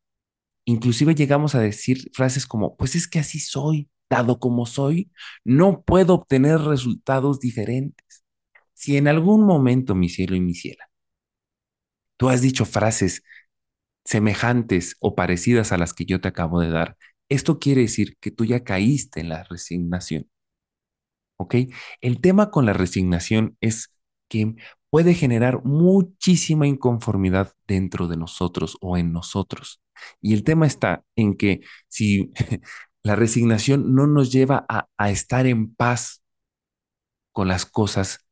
Inclusive 0.65 1.15
llegamos 1.15 1.55
a 1.55 1.59
decir 1.61 2.11
frases 2.13 2.45
como, 2.45 2.77
pues 2.77 2.95
es 2.95 3.07
que 3.07 3.19
así 3.19 3.39
soy, 3.39 3.89
dado 4.09 4.39
como 4.39 4.65
soy, 4.65 5.11
no 5.43 5.81
puedo 5.83 6.13
obtener 6.15 6.59
resultados 6.61 7.39
diferentes. 7.39 8.23
Si 8.73 8.97
en 8.97 9.07
algún 9.07 9.45
momento, 9.45 9.95
mi 9.95 10.09
cielo 10.09 10.35
y 10.35 10.41
mi 10.41 10.55
ciela, 10.55 10.89
tú 12.17 12.29
has 12.29 12.41
dicho 12.41 12.65
frases 12.65 13.23
semejantes 14.05 14.97
o 14.99 15.15
parecidas 15.15 15.71
a 15.71 15.77
las 15.77 15.93
que 15.93 16.05
yo 16.05 16.21
te 16.21 16.27
acabo 16.29 16.59
de 16.61 16.69
dar, 16.69 16.97
esto 17.29 17.59
quiere 17.59 17.81
decir 17.81 18.17
que 18.19 18.31
tú 18.31 18.45
ya 18.45 18.63
caíste 18.63 19.21
en 19.21 19.29
la 19.29 19.43
resignación. 19.43 20.29
¿Ok? 21.39 21.55
El 22.01 22.21
tema 22.21 22.51
con 22.51 22.65
la 22.65 22.73
resignación 22.73 23.57
es 23.61 23.93
que 24.27 24.55
puede 24.89 25.13
generar 25.13 25.63
muchísima 25.63 26.67
inconformidad 26.67 27.53
dentro 27.67 28.07
de 28.07 28.17
nosotros 28.17 28.77
o 28.81 28.97
en 28.97 29.13
nosotros. 29.13 29.81
Y 30.21 30.33
el 30.33 30.43
tema 30.43 30.67
está 30.67 31.03
en 31.15 31.35
que 31.35 31.61
si 31.87 32.31
la 33.03 33.15
resignación 33.15 33.95
no 33.95 34.07
nos 34.07 34.31
lleva 34.31 34.65
a, 34.67 35.09
estar 35.09 35.47
en 35.47 35.73
paz 35.75 36.23
con 37.31 37.47
las 37.47 37.65
cosas 37.65 38.25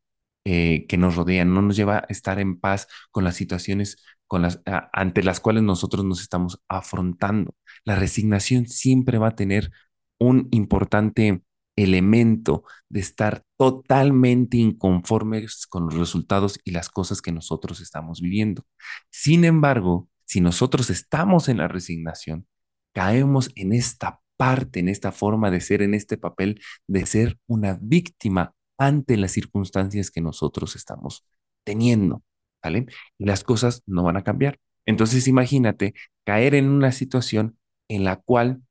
eh, 0.46 0.86
que 0.88 0.98
nos 0.98 1.16
rodean, 1.16 1.54
no 1.54 1.62
nos 1.62 1.76
lleva 1.78 2.00
a 2.00 2.06
estar 2.10 2.40
en 2.40 2.60
paz 2.60 2.88
con 3.12 3.24
las 3.24 3.36
situaciones 3.36 3.98
con 4.28 4.42
las, 4.42 4.62
ante 4.92 5.24
las 5.24 5.40
cuales 5.40 5.64
nosotros 5.64 6.06
nos 6.06 6.22
estamos 6.22 6.62
afrontando. 6.68 7.56
La 7.86 7.96
resignación 7.96 8.68
siempre 8.68 9.18
va 9.18 9.30
a 9.30 9.36
tener 9.36 9.72
un 10.20 10.50
importante 10.52 11.44
elemento 11.78 12.64
de 12.90 13.00
estar 13.00 13.44
totalmente 13.56 14.58
inconformes 14.58 15.66
con 15.68 15.86
los 15.86 15.94
resultados 15.94 16.60
y 16.66 16.72
las 16.72 16.90
cosas 16.90 17.22
que 17.22 17.32
nosotros 17.32 17.80
estamos 17.80 18.20
viviendo. 18.20 18.64
Sin 19.10 19.46
embargo, 19.46 20.10
si 20.26 20.42
nosotros 20.42 20.90
estamos 20.90 21.48
en 21.48 21.58
la 21.58 21.70
resignación, 21.70 22.48
caemos 22.94 23.52
en 23.56 23.72
esta 23.72 24.20
parte, 24.36 24.80
en 24.80 24.90
esta 24.90 25.12
forma 25.12 25.52
de 25.52 25.62
ser, 25.62 25.82
en 25.82 25.94
este 25.94 26.18
papel 26.18 26.60
de 26.88 27.06
ser 27.06 27.38
una 27.48 27.78
víctima 27.82 28.54
ante 28.78 29.16
las 29.18 29.32
circunstancias 29.32 30.12
que 30.12 30.22
nosotros 30.22 30.76
estamos 30.76 31.26
teniendo, 31.64 32.24
¿vale? 32.64 32.88
Y 33.18 33.26
las 33.26 33.44
cosas 33.44 33.84
no 33.86 34.04
van 34.04 34.18
a 34.18 34.24
cambiar. 34.24 34.60
Entonces 34.86 35.28
imagínate 35.28 35.94
caer 36.26 36.56
en 36.56 36.70
una 36.70 36.92
situación 36.92 37.58
en 37.88 38.04
la 38.04 38.18
cual 38.18 38.62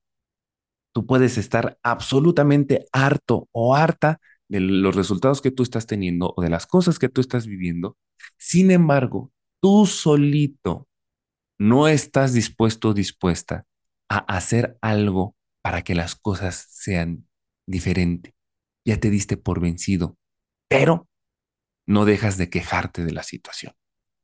tú 0.97 1.05
puedes 1.05 1.37
estar 1.37 1.79
absolutamente 1.83 2.87
harto 2.91 3.50
o 3.53 3.75
harta 3.76 4.19
de 4.49 4.61
los 4.61 4.97
resultados 4.97 5.43
que 5.43 5.50
tú 5.50 5.62
estás 5.62 5.85
teniendo 5.87 6.33
o 6.35 6.41
de 6.41 6.49
las 6.49 6.67
cosas 6.67 6.99
que 6.99 7.11
tú 7.11 7.21
estás 7.21 7.47
viviendo. 7.47 7.99
Sin 8.38 8.71
embargo, 8.71 9.31
tú 9.61 9.85
solito 9.85 10.88
no 11.59 11.87
estás 11.87 12.33
dispuesto 12.33 12.88
o 12.88 12.95
dispuesta 12.95 13.67
a 14.09 14.21
hacer 14.21 14.79
algo 14.81 15.37
para 15.61 15.83
que 15.83 15.95
las 15.95 16.15
cosas 16.15 16.67
sean 16.71 17.29
diferentes 17.67 18.33
ya 18.87 18.99
te 18.99 19.11
diste 19.11 19.37
por 19.37 19.61
vencido, 19.61 20.17
pero 20.67 21.07
no 21.85 22.07
dejas 22.07 22.38
de 22.38 22.49
quejarte 22.49 23.05
de 23.05 23.12
la 23.12 23.23
situación. 23.23 23.75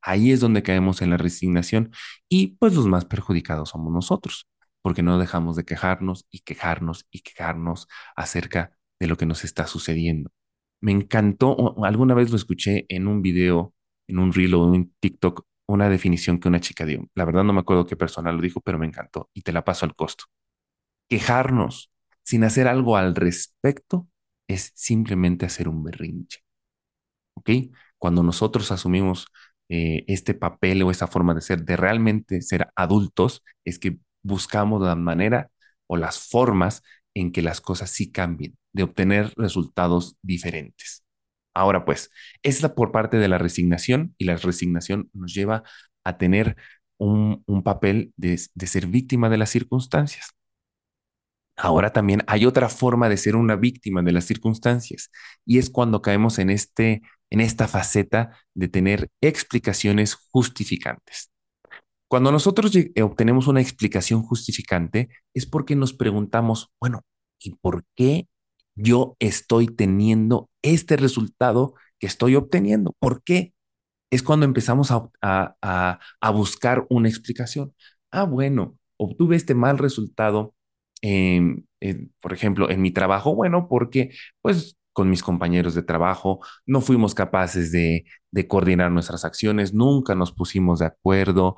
Ahí 0.00 0.32
es 0.32 0.40
donde 0.40 0.62
caemos 0.62 1.02
en 1.02 1.10
la 1.10 1.18
resignación 1.18 1.90
y 2.30 2.56
pues 2.56 2.74
los 2.74 2.86
más 2.86 3.04
perjudicados 3.04 3.68
somos 3.68 3.92
nosotros, 3.92 4.48
porque 4.82 5.02
no 5.02 5.18
dejamos 5.18 5.56
de 5.56 5.64
quejarnos 5.64 6.26
y 6.30 6.40
quejarnos 6.40 7.06
y 7.10 7.20
quejarnos 7.20 7.88
acerca 8.16 8.72
de 9.00 9.06
lo 9.06 9.16
que 9.16 9.26
nos 9.26 9.44
está 9.44 9.66
sucediendo. 9.66 10.30
Me 10.80 10.92
encantó, 10.92 11.76
alguna 11.84 12.14
vez 12.14 12.30
lo 12.30 12.36
escuché 12.36 12.86
en 12.88 13.06
un 13.08 13.22
video, 13.22 13.74
en 14.08 14.18
un 14.18 14.32
reel 14.32 14.54
o 14.54 14.64
en 14.66 14.70
un 14.70 14.94
TikTok, 15.00 15.46
una 15.66 15.88
definición 15.88 16.40
que 16.40 16.48
una 16.48 16.60
chica 16.60 16.84
dio. 16.84 17.08
La 17.14 17.24
verdad 17.24 17.44
no 17.44 17.52
me 17.52 17.60
acuerdo 17.60 17.86
qué 17.86 17.96
persona 17.96 18.32
lo 18.32 18.42
dijo, 18.42 18.60
pero 18.60 18.78
me 18.78 18.86
encantó 18.86 19.30
y 19.34 19.42
te 19.42 19.52
la 19.52 19.64
paso 19.64 19.86
al 19.86 19.94
costo. 19.94 20.24
Quejarnos 21.08 21.90
sin 22.24 22.44
hacer 22.44 22.68
algo 22.68 22.96
al 22.96 23.14
respecto 23.14 24.08
es 24.48 24.72
simplemente 24.74 25.46
hacer 25.46 25.68
un 25.68 25.84
berrinche. 25.84 26.40
¿Ok? 27.34 27.50
Cuando 27.98 28.22
nosotros 28.22 28.70
asumimos 28.72 29.26
eh, 29.68 30.04
este 30.08 30.34
papel 30.34 30.82
o 30.82 30.90
esta 30.90 31.06
forma 31.06 31.34
de 31.34 31.40
ser, 31.40 31.64
de 31.64 31.76
realmente 31.76 32.42
ser 32.42 32.70
adultos, 32.76 33.42
es 33.64 33.78
que 33.78 33.98
buscamos 34.22 34.82
la 34.82 34.94
manera 34.96 35.50
o 35.86 35.96
las 35.96 36.18
formas 36.18 36.82
en 37.14 37.32
que 37.32 37.42
las 37.42 37.60
cosas 37.60 37.90
sí 37.90 38.10
cambien, 38.12 38.56
de 38.72 38.84
obtener 38.84 39.32
resultados 39.36 40.16
diferentes. 40.22 41.04
Ahora 41.54 41.84
pues, 41.84 42.10
es 42.42 42.60
por 42.70 42.92
parte 42.92 43.18
de 43.18 43.28
la 43.28 43.38
resignación 43.38 44.14
y 44.18 44.24
la 44.24 44.36
resignación 44.36 45.10
nos 45.12 45.34
lleva 45.34 45.64
a 46.04 46.18
tener 46.18 46.56
un, 46.98 47.42
un 47.46 47.62
papel 47.62 48.12
de, 48.16 48.40
de 48.54 48.66
ser 48.66 48.86
víctima 48.86 49.28
de 49.28 49.38
las 49.38 49.50
circunstancias. 49.50 50.30
Ahora 51.56 51.92
también 51.92 52.22
hay 52.26 52.46
otra 52.46 52.68
forma 52.68 53.08
de 53.08 53.16
ser 53.16 53.36
una 53.36 53.56
víctima 53.56 54.02
de 54.02 54.12
las 54.12 54.24
circunstancias 54.24 55.10
y 55.44 55.58
es 55.58 55.70
cuando 55.70 56.02
caemos 56.02 56.38
en, 56.38 56.50
este, 56.50 57.02
en 57.30 57.40
esta 57.40 57.68
faceta 57.68 58.38
de 58.54 58.68
tener 58.68 59.10
explicaciones 59.20 60.14
justificantes. 60.14 61.31
Cuando 62.12 62.30
nosotros 62.30 62.76
obtenemos 63.02 63.46
una 63.46 63.62
explicación 63.62 64.22
justificante 64.22 65.08
es 65.32 65.46
porque 65.46 65.74
nos 65.76 65.94
preguntamos, 65.94 66.70
bueno, 66.78 67.06
¿y 67.38 67.54
por 67.54 67.86
qué 67.96 68.28
yo 68.74 69.16
estoy 69.18 69.68
teniendo 69.68 70.50
este 70.60 70.98
resultado 70.98 71.72
que 71.98 72.06
estoy 72.06 72.36
obteniendo? 72.36 72.94
¿Por 72.98 73.22
qué? 73.22 73.54
es 74.10 74.22
cuando 74.22 74.44
empezamos 74.44 74.90
a, 74.90 76.00
buscar 76.34 76.86
una 76.90 77.08
explicación. 77.08 77.72
Ah, 78.10 78.24
bueno, 78.24 78.76
obtuve 78.98 79.36
este 79.36 79.54
mal 79.54 79.78
resultado, 79.78 80.54
por 81.00 82.32
ejemplo, 82.34 82.68
en 82.68 82.82
mi 82.82 82.90
trabajo, 82.90 83.34
bueno, 83.34 83.68
porque 83.70 84.10
pues 84.42 84.76
con 84.92 85.08
mis 85.08 85.22
compañeros 85.22 85.74
de 85.74 85.82
trabajo 85.82 86.40
no 86.66 86.82
fuimos 86.82 87.14
capaces 87.14 87.72
de 87.72 88.04
coordinar 88.48 88.90
nuestras 88.92 89.24
acciones, 89.24 89.72
nunca 89.72 90.14
nos 90.14 90.32
pusimos 90.32 90.80
de 90.80 90.86
acuerdo, 90.86 91.56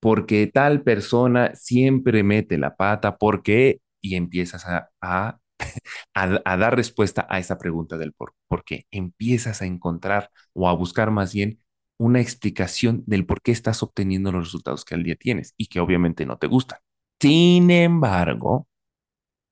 porque 0.00 0.46
tal 0.46 0.82
persona 0.82 1.54
siempre 1.54 2.22
mete 2.22 2.58
la 2.58 2.76
pata, 2.76 3.16
porque 3.18 3.80
y 4.00 4.16
empiezas 4.16 4.66
a, 4.66 4.90
a, 5.00 5.38
a, 6.14 6.40
a 6.44 6.56
dar 6.56 6.76
respuesta 6.76 7.26
a 7.30 7.38
esa 7.38 7.58
pregunta 7.58 7.98
del 7.98 8.12
por, 8.12 8.34
por 8.48 8.64
qué. 8.64 8.86
Empiezas 8.90 9.62
a 9.62 9.66
encontrar 9.66 10.30
o 10.54 10.68
a 10.68 10.72
buscar 10.74 11.10
más 11.10 11.34
bien 11.34 11.60
una 11.98 12.20
explicación 12.20 13.02
del 13.06 13.26
por 13.26 13.42
qué 13.42 13.52
estás 13.52 13.82
obteniendo 13.82 14.32
los 14.32 14.44
resultados 14.44 14.84
que 14.84 14.94
al 14.94 15.02
día 15.04 15.16
tienes 15.16 15.54
y 15.56 15.66
que 15.66 15.80
obviamente 15.80 16.24
no 16.26 16.38
te 16.38 16.46
gustan. 16.46 16.78
Sin 17.20 17.70
embargo, 17.70 18.68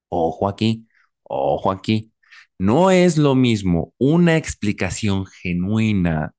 ojo 0.09 0.49
aquí, 0.49 0.87
ojo 1.25 1.71
aquí, 1.71 2.13
no 2.59 2.91
es 2.91 3.19
lo 3.19 3.35
mismo 3.35 3.95
una 3.99 4.37
explicación 4.37 5.27
genuina 5.27 6.35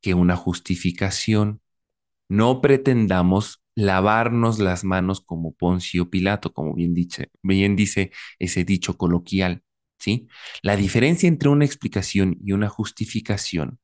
que 0.00 0.14
una 0.14 0.36
justificación. 0.36 1.60
No 2.32 2.62
pretendamos 2.62 3.62
lavarnos 3.74 4.58
las 4.58 4.84
manos 4.84 5.20
como 5.20 5.52
Poncio 5.52 6.08
Pilato, 6.08 6.54
como 6.54 6.72
bien 6.74 6.94
dice, 6.94 7.30
bien 7.42 7.76
dice 7.76 8.10
ese 8.38 8.64
dicho 8.64 8.96
coloquial, 8.96 9.62
¿sí? 9.98 10.28
La 10.62 10.76
diferencia 10.76 11.28
entre 11.28 11.50
una 11.50 11.66
explicación 11.66 12.38
y 12.42 12.52
una 12.52 12.70
justificación 12.70 13.80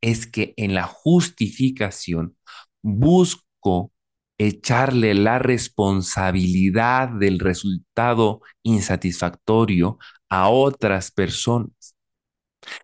es 0.00 0.28
que 0.28 0.54
en 0.56 0.74
la 0.74 0.84
justificación 0.84 2.36
busco 2.82 3.92
echarle 4.38 5.14
la 5.14 5.40
responsabilidad 5.40 7.08
del 7.08 7.40
resultado 7.40 8.42
insatisfactorio 8.62 9.98
a 10.28 10.50
otras 10.50 11.10
personas. 11.10 11.96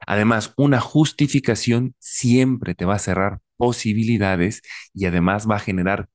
Además, 0.08 0.54
una 0.56 0.80
justificación 0.80 1.94
siempre 2.00 2.74
te 2.74 2.84
va 2.84 2.96
a 2.96 2.98
cerrar 2.98 3.40
posibilidades 3.62 4.60
y 4.92 5.06
además 5.06 5.48
va 5.48 5.54
a 5.54 5.60
generar 5.60 6.08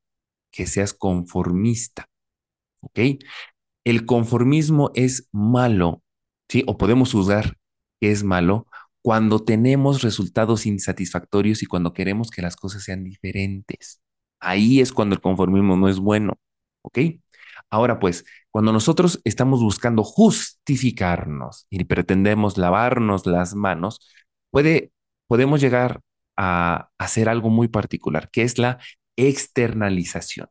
que 0.52 0.68
seas 0.68 0.94
conformista. 0.94 2.10
¿Ok? 2.82 3.00
El 3.86 4.06
conformismo 4.06 4.92
es 4.96 5.30
malo, 5.32 6.04
¿sí? 6.50 6.66
O 6.68 6.78
podemos 6.78 7.14
juzgar 7.14 7.58
que 8.02 8.12
es 8.12 8.26
malo 8.26 8.68
cuando 9.02 9.40
tenemos 9.46 10.02
resultados 10.02 10.66
insatisfactorios 10.66 11.64
y 11.64 11.68
cuando 11.68 11.94
queremos 11.94 12.32
que 12.32 12.42
las 12.42 12.58
cosas 12.58 12.84
sean 12.84 13.06
diferentes. 13.06 14.02
Ahí 14.42 14.82
es 14.82 14.92
cuando 14.92 15.16
el 15.16 15.22
conformismo 15.22 15.78
no 15.78 15.88
es 15.88 16.00
bueno. 16.00 16.34
¿Ok? 16.82 17.00
Ahora 17.70 18.00
pues, 18.00 18.26
cuando 18.52 18.74
nosotros 18.74 19.22
estamos 19.24 19.62
buscando 19.62 20.04
justificarnos 20.04 21.66
y 21.70 21.86
pretendemos 21.86 22.58
lavarnos 22.58 23.26
las 23.26 23.56
manos, 23.56 24.02
puede, 24.52 24.92
podemos 25.28 25.62
llegar 25.62 26.02
a 26.38 26.90
hacer 26.98 27.30
algo 27.30 27.50
muy 27.50 27.68
particular, 27.68 28.30
que 28.32 28.44
es 28.44 28.58
la 28.58 28.80
externalización. 29.18 30.48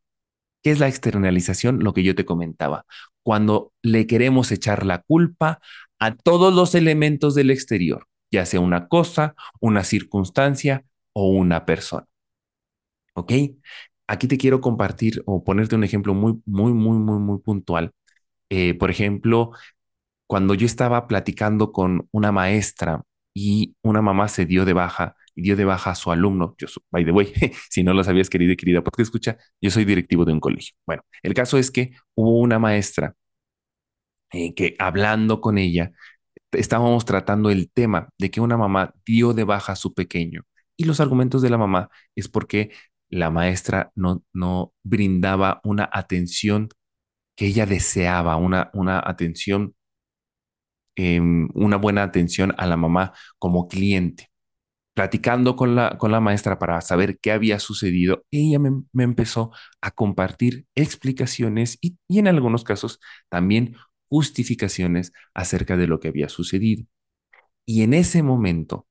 ¿Qué 0.62 0.72
es 0.72 0.80
la 0.80 0.88
externalización? 0.88 1.82
Lo 1.82 1.94
que 1.94 2.02
yo 2.02 2.14
te 2.14 2.24
comentaba. 2.24 2.86
Cuando 3.22 3.72
le 3.82 4.06
queremos 4.06 4.52
echar 4.52 4.84
la 4.84 5.02
culpa 5.02 5.60
a 5.98 6.14
todos 6.16 6.52
los 6.54 6.74
elementos 6.74 7.34
del 7.34 7.50
exterior, 7.50 8.06
ya 8.32 8.44
sea 8.46 8.60
una 8.60 8.88
cosa, 8.88 9.34
una 9.60 9.84
circunstancia 9.84 10.84
o 11.12 11.30
una 11.30 11.64
persona. 11.66 12.06
¿Ok? 13.14 13.32
Aquí 14.06 14.28
te 14.28 14.38
quiero 14.38 14.60
compartir 14.60 15.22
o 15.26 15.42
ponerte 15.44 15.74
un 15.74 15.84
ejemplo 15.84 16.14
muy, 16.14 16.40
muy, 16.46 16.72
muy, 16.72 16.98
muy, 16.98 17.18
muy 17.18 17.38
puntual. 17.40 17.92
Eh, 18.50 18.74
por 18.74 18.90
ejemplo, 18.90 19.52
cuando 20.26 20.54
yo 20.54 20.66
estaba 20.66 21.08
platicando 21.08 21.72
con 21.72 22.08
una 22.12 22.32
maestra 22.32 23.02
y 23.34 23.76
una 23.82 24.02
mamá 24.02 24.28
se 24.28 24.46
dio 24.46 24.64
de 24.64 24.72
baja 24.74 25.16
y 25.36 25.42
dio 25.42 25.56
de 25.56 25.64
baja 25.64 25.90
a 25.92 25.94
su 25.94 26.10
alumno, 26.12 26.56
yo, 26.58 26.66
by 26.90 27.04
the 27.04 27.12
way, 27.12 27.32
si 27.70 27.84
no 27.84 27.94
lo 27.94 28.02
sabías, 28.04 28.30
querida 28.30 28.54
y 28.54 28.56
querida, 28.56 28.82
porque 28.82 29.02
escucha, 29.02 29.38
yo 29.60 29.70
soy 29.70 29.84
directivo 29.84 30.24
de 30.24 30.32
un 30.32 30.40
colegio. 30.40 30.76
Bueno, 30.86 31.02
el 31.22 31.34
caso 31.34 31.58
es 31.58 31.70
que 31.70 31.92
hubo 32.14 32.40
una 32.40 32.58
maestra 32.58 33.14
eh, 34.32 34.54
que 34.54 34.74
hablando 34.78 35.40
con 35.40 35.58
ella, 35.58 35.92
estábamos 36.52 37.04
tratando 37.04 37.50
el 37.50 37.70
tema 37.70 38.10
de 38.18 38.30
que 38.30 38.40
una 38.40 38.56
mamá 38.56 38.94
dio 39.06 39.32
de 39.34 39.44
baja 39.44 39.72
a 39.72 39.76
su 39.76 39.94
pequeño 39.94 40.42
y 40.76 40.84
los 40.84 41.00
argumentos 41.00 41.42
de 41.42 41.50
la 41.50 41.58
mamá 41.58 41.90
es 42.14 42.28
porque 42.28 42.72
la 43.08 43.30
maestra 43.30 43.92
no, 43.94 44.24
no 44.32 44.74
brindaba 44.82 45.60
una 45.64 45.88
atención 45.92 46.68
que 47.36 47.46
ella 47.46 47.66
deseaba, 47.66 48.36
una, 48.36 48.70
una 48.74 49.00
atención, 49.04 49.74
eh, 50.96 51.20
una 51.20 51.76
buena 51.76 52.02
atención 52.02 52.54
a 52.58 52.66
la 52.66 52.76
mamá 52.76 53.12
como 53.38 53.68
cliente. 53.68 54.30
Platicando 54.96 55.56
con 55.56 55.76
la, 55.76 55.98
con 55.98 56.10
la 56.10 56.20
maestra 56.20 56.58
para 56.58 56.80
saber 56.80 57.18
qué 57.20 57.30
había 57.30 57.60
sucedido, 57.60 58.24
ella 58.32 58.58
me, 58.58 59.04
empezó 59.04 59.52
a 59.82 59.90
compartir 59.92 60.66
explicaciones 60.74 61.78
y, 61.82 61.98
y 62.08 62.18
en 62.18 62.28
algunos 62.28 62.64
casos 62.64 62.98
también 63.28 63.76
justificaciones 64.08 65.12
acerca 65.34 65.76
de 65.76 65.86
lo 65.86 66.00
que 66.00 66.08
había 66.08 66.28
sucedido. 66.30 66.86
Y 67.66 67.82
en 67.82 67.94
ese 67.94 68.22
momento, 68.22 68.86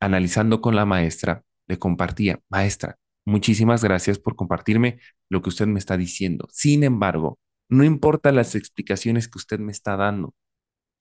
analizando 0.00 0.60
con 0.62 0.74
la 0.76 0.86
maestra, 0.86 1.44
le 1.68 1.78
compartía, 1.78 2.40
maestra, 2.48 2.98
Muchísimas 3.24 3.84
gracias 3.84 4.18
por 4.18 4.34
compartirme 4.34 4.98
lo 5.28 5.42
que 5.42 5.48
usted 5.50 5.66
me 5.66 5.78
está 5.78 5.96
diciendo. 5.96 6.48
Sin 6.50 6.82
embargo, 6.82 7.38
no 7.68 7.84
importa 7.84 8.32
las 8.32 8.54
explicaciones 8.54 9.28
que 9.28 9.38
usted 9.38 9.60
me 9.60 9.72
está 9.72 9.96
dando 9.96 10.34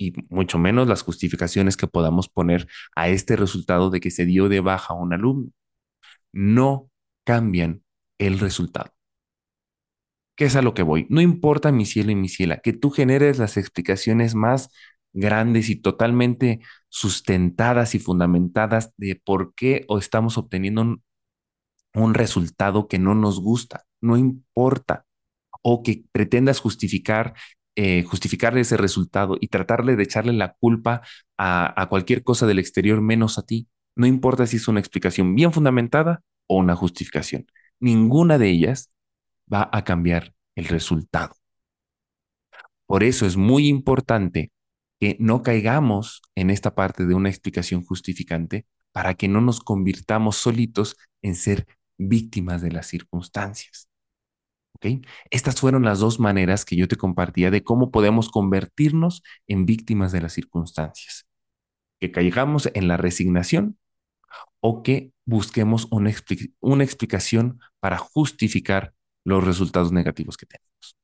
y 0.02 0.14
mucho 0.30 0.58
menos 0.58 0.88
las 0.88 1.04
justificaciones 1.04 1.78
que 1.78 1.88
podamos 1.88 2.28
poner 2.28 2.68
a 2.96 3.10
este 3.10 3.36
resultado 3.36 3.92
de 3.92 4.00
que 4.00 4.10
se 4.10 4.26
dio 4.26 4.50
de 4.50 4.60
baja 4.60 4.94
a 4.94 4.98
un 4.98 5.14
alumno. 5.14 5.52
No 6.34 6.90
cambian 7.24 7.84
el 8.18 8.40
resultado. 8.40 8.92
¿Qué 10.36 10.46
es 10.46 10.56
a 10.56 10.64
lo 10.64 10.74
que 10.74 10.82
voy? 10.82 11.06
No 11.10 11.22
importa 11.22 11.72
mi 11.72 11.86
cielo 11.86 12.12
y 12.12 12.16
mi 12.16 12.30
ciela, 12.30 12.62
que 12.62 12.74
tú 12.74 12.90
generes 12.90 13.38
las 13.38 13.58
explicaciones 13.58 14.34
más 14.34 14.70
grandes 15.14 15.70
y 15.70 15.76
totalmente 15.76 16.62
sustentadas 16.90 17.94
y 17.94 18.00
fundamentadas 18.00 18.94
de 18.98 19.22
por 19.24 19.54
qué 19.54 19.86
o 19.88 20.00
estamos 20.00 20.38
obteniendo 20.40 21.00
un 21.94 22.14
resultado 22.16 22.88
que 22.88 22.98
no 22.98 23.14
nos 23.14 23.40
gusta, 23.40 23.84
no 24.02 24.18
importa, 24.18 25.06
o 25.62 25.84
que 25.84 26.06
pretendas 26.12 26.60
justificar, 26.60 27.36
eh, 27.76 28.04
justificarle 28.04 28.62
ese 28.62 28.78
resultado 28.78 29.38
y 29.40 29.48
tratarle 29.48 29.96
de 29.96 30.04
echarle 30.04 30.34
la 30.34 30.54
culpa 30.54 31.02
a, 31.38 31.82
a 31.82 31.90
cualquier 31.90 32.24
cosa 32.24 32.48
del 32.48 32.60
exterior 32.60 33.02
menos 33.02 33.38
a 33.38 33.44
ti. 33.44 33.68
No 33.96 34.06
importa 34.06 34.48
si 34.48 34.58
es 34.58 34.68
una 34.68 34.80
explicación 34.80 35.36
bien 35.36 35.52
fundamentada 35.54 36.22
o 36.48 36.58
una 36.58 36.76
justificación. 36.76 37.48
Ninguna 37.80 38.38
de 38.38 38.50
ellas 38.50 38.92
va 39.52 39.70
a 39.72 39.84
cambiar 39.84 40.34
el 40.56 40.66
resultado. 40.66 41.36
Por 42.86 43.04
eso 43.04 43.26
es 43.26 43.38
muy 43.38 43.68
importante 43.68 44.52
que 45.00 45.18
no 45.20 45.42
caigamos 45.42 46.22
en 46.36 46.50
esta 46.50 46.76
parte 46.76 47.06
de 47.06 47.16
una 47.16 47.30
explicación 47.30 47.84
justificante 47.84 48.66
para 48.92 49.14
que 49.16 49.28
no 49.28 49.42
nos 49.42 49.62
convirtamos 49.62 50.38
solitos 50.38 50.98
en 51.22 51.36
ser 51.36 51.66
víctimas 51.98 52.62
de 52.62 52.72
las 52.72 52.88
circunstancias. 52.88 53.90
Estas 55.30 55.60
fueron 55.60 55.84
las 55.84 56.00
dos 56.00 56.20
maneras 56.20 56.65
que 56.65 56.76
yo 56.76 56.88
te 56.88 56.96
compartía 56.96 57.52
de 57.52 57.63
cómo 57.63 57.91
podemos 57.91 58.30
convertirnos 58.30 59.24
en 59.48 59.65
víctimas 59.65 60.12
de 60.12 60.22
las 60.22 60.34
circunstancias. 60.34 61.26
Que 62.00 62.12
caigamos 62.12 62.70
en 62.74 62.88
la 62.88 62.98
resignación 62.98 63.78
o 64.60 64.84
que 64.84 65.12
busquemos 65.26 65.88
una, 65.91 66.12
una 66.60 66.84
explicación 66.84 67.60
para 67.80 67.98
justificar 67.98 68.94
los 69.24 69.44
resultados 69.44 69.91
negativos 69.91 70.38
que 70.38 70.46
tenemos. 70.46 70.98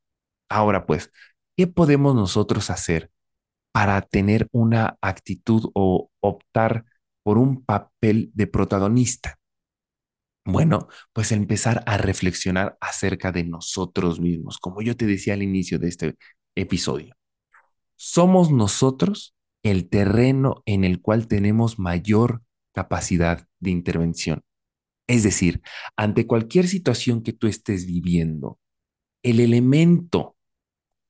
Ahora 0.49 0.85
pues, 0.85 1.11
¿qué 1.55 1.67
podemos 1.67 2.15
nosotros 2.15 2.69
hacer 2.69 3.11
para 3.71 4.01
tener 4.01 4.47
una 4.51 4.97
actitud 5.01 5.69
o 5.73 6.09
optar 6.19 6.85
por 7.23 7.37
un 7.37 7.63
papel 7.63 8.31
de 8.33 8.47
protagonista? 8.47 9.36
Bueno, 10.49 10.87
pues 11.11 11.33
empezar 11.33 11.83
a 11.87 11.97
reflexionar 11.97 12.77
acerca 12.79 13.33
de 13.33 13.43
nosotros 13.43 14.21
mismos, 14.21 14.57
como 14.59 14.81
yo 14.81 14.95
te 14.95 15.05
decía 15.05 15.33
al 15.33 15.43
inicio 15.43 15.77
de 15.77 15.89
este 15.89 16.15
episodio. 16.55 17.15
Somos 17.97 18.49
nosotros 18.49 19.35
el 19.61 19.89
terreno 19.89 20.63
en 20.65 20.85
el 20.85 21.01
cual 21.01 21.27
tenemos 21.27 21.79
mayor 21.79 22.43
capacidad 22.73 23.45
de 23.59 23.71
intervención. 23.71 24.41
Es 25.07 25.23
decir, 25.23 25.61
ante 25.97 26.25
cualquier 26.25 26.69
situación 26.69 27.23
que 27.23 27.33
tú 27.33 27.47
estés 27.47 27.85
viviendo, 27.85 28.57
el 29.23 29.41
elemento 29.41 30.37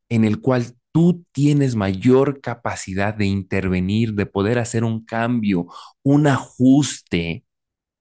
en 0.10 0.26
el 0.26 0.42
cual 0.42 0.76
tú 0.92 1.26
tienes 1.32 1.76
mayor 1.76 2.42
capacidad 2.42 3.14
de 3.14 3.28
intervenir, 3.28 4.16
de 4.16 4.26
poder 4.26 4.58
hacer 4.58 4.84
un 4.84 5.06
cambio, 5.06 5.68
un 6.02 6.26
ajuste, 6.26 7.46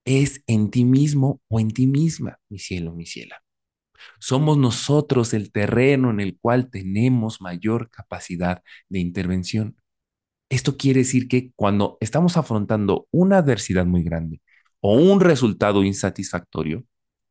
es 0.07 0.41
en 0.47 0.71
ti 0.71 0.85
mismo 0.85 1.41
o 1.49 1.59
en 1.59 1.69
ti 1.69 1.85
misma, 1.85 2.39
mi 2.49 2.59
cielo, 2.59 2.93
mi 2.93 3.05
ciela. 3.05 3.43
Somos 4.19 4.57
nosotros 4.57 5.33
el 5.33 5.51
terreno 5.51 6.09
en 6.09 6.21
el 6.21 6.37
cual 6.39 6.69
tenemos 6.71 7.41
mayor 7.41 7.89
capacidad 7.89 8.63
de 8.87 8.99
intervención. 8.99 9.75
Esto 10.49 10.77
quiere 10.77 11.01
decir 11.01 11.27
que 11.27 11.51
cuando 11.55 11.97
estamos 11.99 12.37
afrontando 12.37 13.07
una 13.11 13.39
adversidad 13.39 13.85
muy 13.85 14.01
grande 14.03 14.41
o 14.79 14.95
un 14.95 15.19
resultado 15.19 15.83
insatisfactorio, 15.83 16.85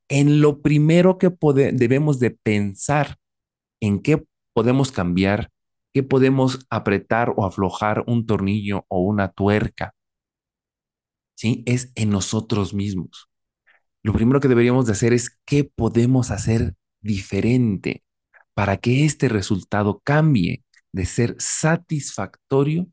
en 0.09 0.43
lo 0.43 0.61
primero 0.61 1.17
que 1.17 1.33
debemos 1.73 2.21
de 2.21 2.31
pensar 2.31 3.17
en 3.81 4.03
qué 4.03 4.23
podemos 4.53 4.93
cambiar, 4.93 5.51
qué 5.95 6.03
podemos 6.03 6.67
apretar 6.69 7.33
o 7.37 7.47
aflojar 7.47 8.05
un 8.07 8.27
tornillo 8.27 8.85
o 8.89 9.01
una 9.01 9.29
tuerca, 9.33 9.95
¿sí? 11.37 11.63
Es 11.67 11.93
en 11.95 12.11
nosotros 12.11 12.75
mismos. 12.75 13.29
Lo 14.03 14.13
primero 14.13 14.41
que 14.41 14.49
deberíamos 14.49 14.87
de 14.87 14.93
hacer 14.93 15.13
es 15.13 15.39
qué 15.45 15.65
podemos 15.65 16.31
hacer 16.31 16.75
diferente 17.01 18.03
para 18.55 18.79
que 18.79 19.05
este 19.05 19.29
resultado 19.29 20.01
cambie 20.05 20.65
de 20.93 21.07
ser 21.07 21.37
satisfactorio 21.39 22.89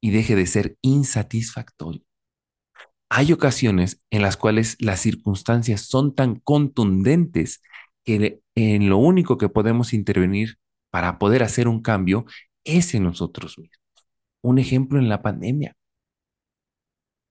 y 0.00 0.10
deje 0.10 0.36
de 0.36 0.46
ser 0.46 0.76
insatisfactorio. 0.82 2.02
Hay 3.08 3.32
ocasiones 3.32 4.02
en 4.10 4.22
las 4.22 4.36
cuales 4.36 4.76
las 4.78 5.00
circunstancias 5.00 5.82
son 5.82 6.14
tan 6.14 6.36
contundentes 6.40 7.62
que 8.04 8.40
en 8.54 8.88
lo 8.88 8.98
único 8.98 9.38
que 9.38 9.48
podemos 9.48 9.92
intervenir 9.92 10.58
para 10.90 11.18
poder 11.18 11.42
hacer 11.42 11.68
un 11.68 11.80
cambio 11.80 12.26
es 12.64 12.94
en 12.94 13.04
nosotros 13.04 13.58
mismos. 13.58 13.80
Un 14.42 14.58
ejemplo 14.58 14.98
en 14.98 15.08
la 15.08 15.22
pandemia. 15.22 15.76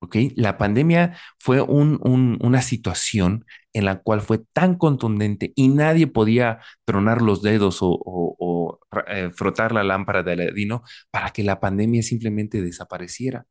¿Ok? 0.04 0.18
La 0.36 0.58
pandemia 0.58 1.18
fue 1.40 1.62
una 1.62 2.62
situación 2.62 3.46
en 3.72 3.86
la 3.86 4.02
cual 4.02 4.20
fue 4.20 4.40
tan 4.52 4.76
contundente 4.76 5.54
y 5.56 5.70
nadie 5.70 6.08
podía 6.08 6.60
tronar 6.84 7.22
los 7.22 7.42
dedos 7.42 7.78
o, 7.82 8.80
eh, 9.08 9.32
frotar 9.34 9.72
la 9.72 9.84
lámpara 9.86 10.22
de 10.22 10.34
Aladino 10.34 10.84
para 11.10 11.30
que 11.32 11.44
la 11.44 11.62
pandemia 11.62 12.04
simplemente 12.04 12.62
desapareciera 12.62 13.46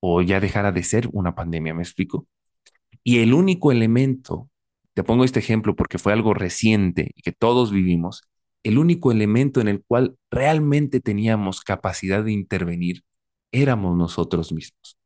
o 0.00 0.22
ya 0.22 0.40
dejara 0.40 0.72
de 0.72 0.82
ser 0.82 1.10
una 1.12 1.34
pandemia, 1.34 1.74
¿me 1.74 1.82
explico? 1.82 2.26
Y 3.04 3.18
el 3.18 3.34
único 3.34 3.70
elemento, 3.70 4.48
te 4.94 5.04
pongo 5.04 5.24
este 5.24 5.40
ejemplo 5.40 5.76
porque 5.76 5.98
fue 5.98 6.14
algo 6.14 6.32
reciente 6.32 7.12
y 7.16 7.22
que 7.22 7.32
todos 7.32 7.70
vivimos, 7.70 8.22
el 8.62 8.78
único 8.78 9.12
elemento 9.12 9.60
en 9.60 9.68
el 9.68 9.84
cual 9.86 10.16
realmente 10.30 11.00
teníamos 11.00 11.60
capacidad 11.60 12.24
de 12.24 12.32
intervenir 12.32 13.02
éramos 13.52 13.96
nosotros 13.96 14.52
mismos 14.52 14.98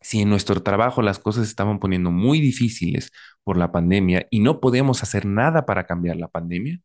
si 0.00 0.22
en 0.22 0.30
nuestro 0.30 0.62
trabajo 0.62 1.02
las 1.02 1.18
cosas 1.18 1.46
estaban 1.48 1.78
poniendo 1.78 2.10
muy 2.10 2.40
difíciles 2.40 3.12
por 3.44 3.56
la 3.56 3.72
pandemia 3.72 4.26
y 4.30 4.40
no 4.40 4.60
podemos 4.60 5.02
hacer 5.02 5.26
nada 5.26 5.66
para 5.66 5.86
cambiar 5.86 6.16
la 6.16 6.28
pandemia, 6.28 6.80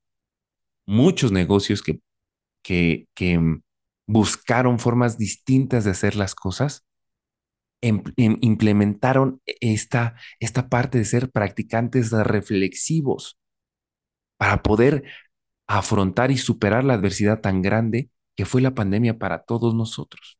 muchos 0.86 1.32
negocios 1.32 1.82
que, 1.82 2.02
que, 2.64 3.08
que 3.16 3.40
mm, 3.40 3.62
buscaron 4.08 4.80
formas 4.80 5.18
distintas 5.18 5.84
de 5.86 5.92
hacer 5.92 6.16
las 6.16 6.36
cosas, 6.36 6.86
em, 7.82 8.04
em, 8.18 8.38
implementaron 8.42 9.42
esta, 9.46 10.16
esta 10.40 10.70
parte 10.70 10.98
de 10.98 11.06
ser 11.06 11.32
practicantes 11.32 12.12
reflexivos 12.12 13.38
para 14.38 14.64
poder 14.64 15.04
afrontar 15.68 16.32
y 16.32 16.38
superar 16.38 16.84
la 16.84 16.96
adversidad 16.96 17.42
tan 17.42 17.62
grande 17.62 18.10
que 18.36 18.46
fue 18.46 18.62
la 18.62 18.76
pandemia 18.76 19.18
para 19.18 19.44
todos 19.44 19.74
nosotros. 19.76 20.38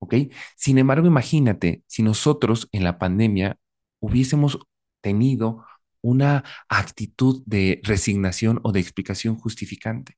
¿Ok? 0.00 0.14
Sin 0.56 0.78
embargo, 0.78 1.06
imagínate 1.06 1.82
si 1.86 2.02
nosotros 2.02 2.68
en 2.72 2.84
la 2.84 2.98
pandemia 2.98 3.58
hubiésemos 4.00 4.58
tenido 5.00 5.64
una 6.02 6.44
actitud 6.68 7.42
de 7.46 7.80
resignación 7.84 8.60
o 8.62 8.72
de 8.72 8.80
explicación 8.80 9.36
justificante. 9.36 10.16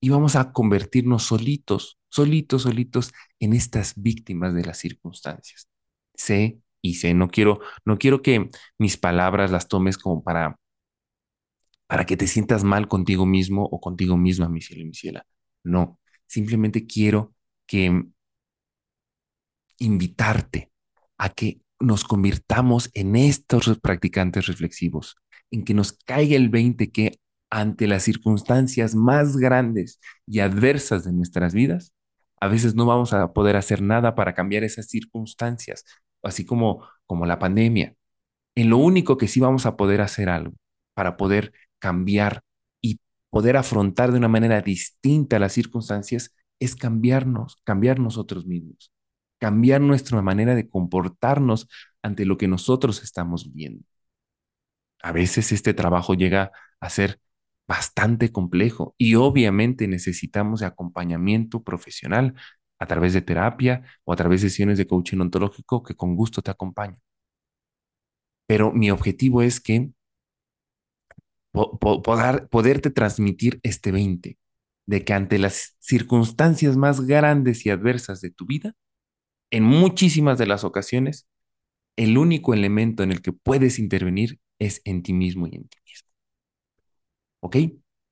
Íbamos 0.00 0.36
a 0.36 0.52
convertirnos 0.52 1.24
solitos, 1.24 1.98
solitos, 2.10 2.62
solitos 2.62 3.12
en 3.40 3.54
estas 3.54 3.94
víctimas 3.96 4.54
de 4.54 4.64
las 4.64 4.78
circunstancias. 4.78 5.68
Sé 6.14 6.60
y 6.82 6.94
sé, 6.96 7.14
no 7.14 7.28
quiero, 7.28 7.60
no 7.86 7.96
quiero 7.98 8.20
que 8.20 8.50
mis 8.78 8.98
palabras 8.98 9.50
las 9.50 9.68
tomes 9.68 9.96
como 9.96 10.22
para, 10.22 10.58
para 11.86 12.06
que 12.06 12.16
te 12.16 12.26
sientas 12.26 12.64
mal 12.64 12.88
contigo 12.88 13.26
mismo 13.26 13.64
o 13.64 13.80
contigo 13.80 14.16
misma, 14.16 14.48
mi 14.48 14.60
cielo 14.60 14.82
y 14.82 14.86
mi 14.86 14.94
ciela. 14.94 15.26
No, 15.62 15.98
simplemente 16.26 16.86
quiero 16.86 17.34
que 17.66 18.04
invitarte 19.78 20.70
a 21.18 21.28
que 21.30 21.60
nos 21.80 22.04
convirtamos 22.04 22.90
en 22.94 23.16
estos 23.16 23.78
practicantes 23.80 24.46
reflexivos, 24.46 25.16
en 25.50 25.64
que 25.64 25.74
nos 25.74 25.92
caiga 25.92 26.36
el 26.36 26.48
20 26.48 26.90
que 26.90 27.18
ante 27.50 27.86
las 27.86 28.02
circunstancias 28.02 28.94
más 28.94 29.36
grandes 29.36 30.00
y 30.26 30.40
adversas 30.40 31.04
de 31.04 31.12
nuestras 31.12 31.54
vidas, 31.54 31.92
a 32.40 32.48
veces 32.48 32.74
no 32.74 32.86
vamos 32.86 33.12
a 33.12 33.32
poder 33.32 33.56
hacer 33.56 33.80
nada 33.80 34.14
para 34.14 34.34
cambiar 34.34 34.64
esas 34.64 34.86
circunstancias, 34.88 35.84
así 36.22 36.44
como, 36.44 36.86
como 37.06 37.26
la 37.26 37.38
pandemia. 37.38 37.94
En 38.56 38.70
lo 38.70 38.78
único 38.78 39.16
que 39.16 39.28
sí 39.28 39.40
vamos 39.40 39.66
a 39.66 39.76
poder 39.76 40.00
hacer 40.00 40.28
algo 40.28 40.54
para 40.94 41.16
poder 41.16 41.52
cambiar 41.78 42.42
y 42.80 43.00
poder 43.30 43.56
afrontar 43.56 44.12
de 44.12 44.18
una 44.18 44.28
manera 44.28 44.60
distinta 44.60 45.38
las 45.38 45.52
circunstancias 45.52 46.34
es 46.60 46.76
cambiarnos, 46.76 47.56
cambiar 47.64 47.98
nosotros 47.98 48.46
mismos 48.46 48.94
cambiar 49.38 49.80
nuestra 49.80 50.20
manera 50.22 50.54
de 50.54 50.68
comportarnos 50.68 51.68
ante 52.02 52.26
lo 52.26 52.38
que 52.38 52.48
nosotros 52.48 53.02
estamos 53.02 53.52
viendo. 53.52 53.84
A 55.02 55.12
veces 55.12 55.52
este 55.52 55.74
trabajo 55.74 56.14
llega 56.14 56.50
a 56.80 56.90
ser 56.90 57.20
bastante 57.66 58.32
complejo 58.32 58.94
y 58.98 59.14
obviamente 59.16 59.88
necesitamos 59.88 60.62
acompañamiento 60.62 61.62
profesional 61.62 62.34
a 62.78 62.86
través 62.86 63.12
de 63.14 63.22
terapia 63.22 63.82
o 64.04 64.12
a 64.12 64.16
través 64.16 64.42
de 64.42 64.50
sesiones 64.50 64.78
de 64.78 64.86
coaching 64.86 65.18
ontológico 65.20 65.82
que 65.82 65.94
con 65.94 66.16
gusto 66.16 66.42
te 66.42 66.50
acompañan. 66.50 67.00
Pero 68.46 68.72
mi 68.72 68.90
objetivo 68.90 69.42
es 69.42 69.60
que 69.60 69.90
poder, 71.52 72.48
poderte 72.48 72.90
transmitir 72.90 73.60
este 73.62 73.92
20, 73.92 74.38
de 74.86 75.04
que 75.04 75.12
ante 75.14 75.38
las 75.38 75.76
circunstancias 75.80 76.76
más 76.76 77.02
grandes 77.02 77.64
y 77.66 77.70
adversas 77.70 78.20
de 78.20 78.30
tu 78.30 78.46
vida, 78.46 78.74
en 79.54 79.62
muchísimas 79.62 80.36
de 80.36 80.48
las 80.48 80.64
ocasiones, 80.64 81.28
el 81.96 82.18
único 82.18 82.54
elemento 82.54 83.04
en 83.04 83.12
el 83.12 83.22
que 83.22 83.32
puedes 83.32 83.78
intervenir 83.78 84.40
es 84.58 84.82
en 84.84 85.04
ti 85.04 85.12
mismo 85.12 85.46
y 85.46 85.54
en 85.54 85.68
ti 85.68 85.78
mismo. 85.86 86.08
¿Ok? 87.38 87.56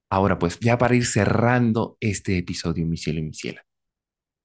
Ahora 0.09 0.39
pues, 0.39 0.61
ya 0.61 0.79
para 0.79 0.95
ir 0.95 1.05
cerrando 1.05 1.97
este 1.99 2.39
episodio, 2.39 2.87
mi 2.87 2.97
cielo 2.97 3.19
y 3.19 3.25
mi 3.25 3.35
ciela, 3.35 3.65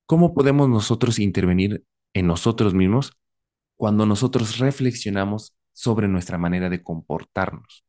¿cómo 0.08 0.34
podemos 0.34 0.70
nosotros 0.70 1.20
intervenir 1.20 1.86
en 2.16 2.26
nosotros 2.26 2.74
mismos 2.74 3.12
cuando 3.76 4.08
nosotros 4.08 4.58
reflexionamos 4.58 5.56
sobre 5.74 6.08
nuestra 6.08 6.40
manera 6.40 6.68
de 6.68 6.82
comportarnos? 6.82 7.86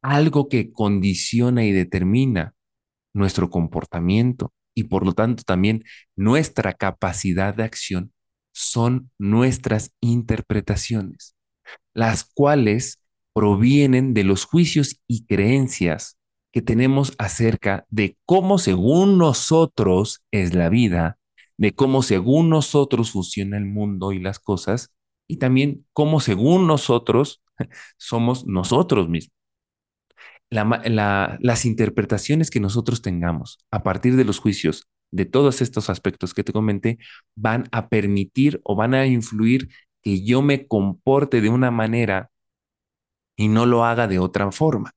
Algo 0.00 0.48
que 0.48 0.72
condiciona 0.72 1.66
y 1.66 1.72
determina 1.72 2.54
nuestro 3.12 3.50
comportamiento 3.50 4.54
y 4.78 4.84
por 4.84 5.04
lo 5.04 5.12
tanto 5.12 5.42
también 5.42 5.82
nuestra 6.14 6.72
capacidad 6.72 7.52
de 7.52 7.64
acción 7.64 8.12
son 8.52 9.10
nuestras 9.18 9.92
interpretaciones, 10.00 11.34
las 11.94 12.22
cuales 12.22 13.02
provienen 13.32 14.14
de 14.14 14.22
los 14.22 14.44
juicios 14.44 15.00
y 15.08 15.26
creencias 15.26 16.16
que 16.52 16.62
tenemos 16.62 17.12
acerca 17.18 17.86
de 17.90 18.16
cómo 18.24 18.58
según 18.58 19.18
nosotros 19.18 20.22
es 20.30 20.54
la 20.54 20.68
vida, 20.68 21.18
de 21.56 21.74
cómo 21.74 22.02
según 22.04 22.48
nosotros 22.48 23.10
funciona 23.10 23.56
el 23.58 23.66
mundo 23.66 24.12
y 24.12 24.20
las 24.20 24.38
cosas, 24.38 24.92
y 25.26 25.38
también 25.38 25.86
cómo 25.92 26.20
según 26.20 26.68
nosotros 26.68 27.42
somos 27.96 28.46
nosotros 28.46 29.08
mismos 29.08 29.37
las 30.50 31.64
interpretaciones 31.64 32.50
que 32.50 32.60
nosotros 32.60 33.02
tengamos 33.02 33.58
a 33.70 33.82
partir 33.82 34.16
de 34.16 34.24
los 34.24 34.38
juicios 34.38 34.88
de 35.10 35.24
todos 35.24 35.62
estos 35.62 35.90
aspectos 35.90 36.34
que 36.34 36.44
te 36.44 36.52
comenté 36.52 36.98
van 37.34 37.64
a 37.72 37.88
permitir 37.88 38.60
o 38.64 38.76
van 38.76 38.94
a 38.94 39.06
influir 39.06 39.68
que 40.02 40.22
yo 40.22 40.42
me 40.42 40.66
comporte 40.66 41.40
de 41.40 41.48
una 41.48 41.70
manera 41.70 42.30
y 43.36 43.48
no 43.48 43.66
lo 43.66 43.84
haga 43.84 44.06
de 44.08 44.18
otra 44.18 44.50
forma. 44.52 44.92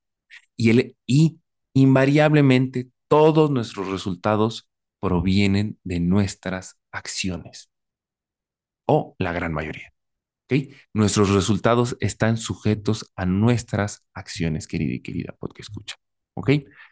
Y, 0.57 0.69
el, 0.71 0.95
y 1.05 1.39
invariablemente 1.73 2.89
todos 3.07 3.51
nuestros 3.51 3.87
resultados 3.89 4.67
provienen 4.99 5.79
de 5.83 5.99
nuestras 5.99 6.77
acciones 6.91 7.69
o 8.85 9.15
la 9.17 9.33
gran 9.33 9.53
mayoría. 9.53 9.93
Nuestros 10.93 11.29
resultados 11.29 11.97
están 11.99 12.37
sujetos 12.37 13.11
a 13.15 13.25
nuestras 13.25 14.05
acciones, 14.13 14.67
querida 14.67 14.93
y 14.93 15.01
querida 15.01 15.35
porque 15.39 15.61
escucha. 15.61 15.95
¿Ok? 16.33 16.49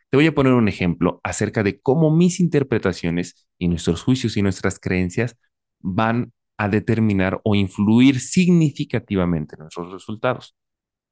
Te 0.10 0.18
voy 0.18 0.28
a 0.28 0.36
poner 0.36 0.54
un 0.54 0.68
ejemplo 0.68 1.20
acerca 1.24 1.64
de 1.64 1.80
cómo 1.80 2.16
mis 2.16 2.40
interpretaciones 2.40 3.48
y 3.58 3.68
nuestros 3.68 4.04
juicios 4.04 4.38
y 4.38 4.42
nuestras 4.42 4.80
creencias 4.80 5.38
van 5.80 6.34
a 6.58 6.68
determinar 6.68 7.40
o 7.44 7.56
influir 7.56 8.20
significativamente 8.20 9.56
en 9.56 9.62
nuestros 9.62 9.92
resultados. 9.92 10.56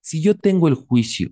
Si 0.02 0.22
yo 0.22 0.36
tengo 0.36 0.68
el 0.68 0.76
juicio 0.76 1.32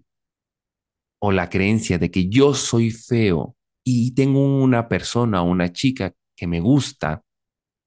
o 1.20 1.32
la 1.32 1.50
creencia 1.50 1.98
de 1.98 2.12
que 2.12 2.30
yo 2.30 2.54
soy 2.54 2.92
feo 2.92 3.56
y 3.84 4.14
tengo 4.14 4.40
una 4.40 4.88
persona 4.88 5.42
o 5.42 5.46
una 5.46 5.72
chica 5.72 6.14
que 6.36 6.48
me 6.48 6.60
gusta 6.60 7.24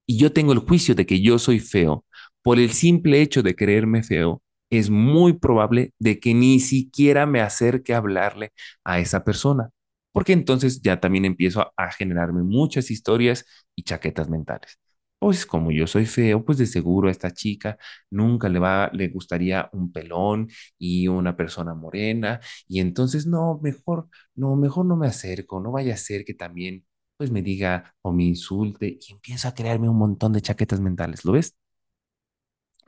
y 0.07 0.19
yo 0.19 0.33
tengo 0.33 0.53
el 0.53 0.61
juicio 0.61 0.95
de 0.95 1.07
que 1.07 1.21
yo 1.21 1.39
soy 1.39 1.61
feo, 1.61 2.05
por 2.49 2.59
el 2.59 2.71
simple 2.71 3.21
hecho 3.21 3.43
de 3.43 3.55
creerme 3.55 4.03
feo, 4.03 4.43
es 4.71 4.89
muy 4.89 5.35
probable 5.35 5.93
de 5.99 6.19
que 6.19 6.33
ni 6.33 6.61
siquiera 6.61 7.27
me 7.27 7.43
acerque 7.43 7.93
a 7.93 7.99
hablarle 7.99 8.53
a 8.85 9.01
esa 9.01 9.23
persona, 9.23 9.69
porque 10.13 10.33
entonces 10.33 10.81
ya 10.81 10.99
también 10.99 11.27
empiezo 11.27 11.71
a, 11.77 11.93
generarme 11.93 12.43
muchas 12.45 12.91
historias 12.91 13.45
y 13.77 13.83
chaquetas 13.83 14.31
mentales. 14.31 14.79
Pues 15.19 15.45
como 15.45 15.73
yo 15.73 15.87
soy 15.87 16.07
feo, 16.07 16.43
pues 16.43 16.57
de 16.57 16.65
seguro 16.65 17.09
a 17.09 17.11
esta 17.11 17.31
chica 17.33 17.77
nunca 18.11 18.49
le 18.49 18.59
va, 18.61 18.91
le 18.95 19.09
gustaría 19.09 19.69
un 19.75 19.93
pelón 19.93 20.49
y 20.79 21.07
una 21.07 21.37
persona 21.37 21.75
morena, 21.75 22.41
y 22.67 22.81
entonces 22.81 23.27
no, 23.27 23.61
mejor, 23.63 24.09
no, 24.35 24.57
mejor 24.57 24.87
no 24.87 24.97
me 24.97 25.07
acerco, 25.07 25.61
no 25.61 25.71
vaya 25.73 25.93
a 25.93 25.99
ser 25.99 26.25
que 26.25 26.33
también 26.33 26.87
pues 27.19 27.31
me 27.31 27.43
diga 27.43 27.95
o 28.01 28.11
me 28.11 28.25
insulte 28.25 28.97
y 29.07 29.13
empiezo 29.13 29.49
a 29.49 29.55
crearme 29.55 29.91
un 29.91 29.99
montón 29.99 30.33
de 30.33 30.41
chaquetas 30.41 30.81
mentales, 30.81 31.27
¿lo 31.27 31.33
ves? 31.33 31.55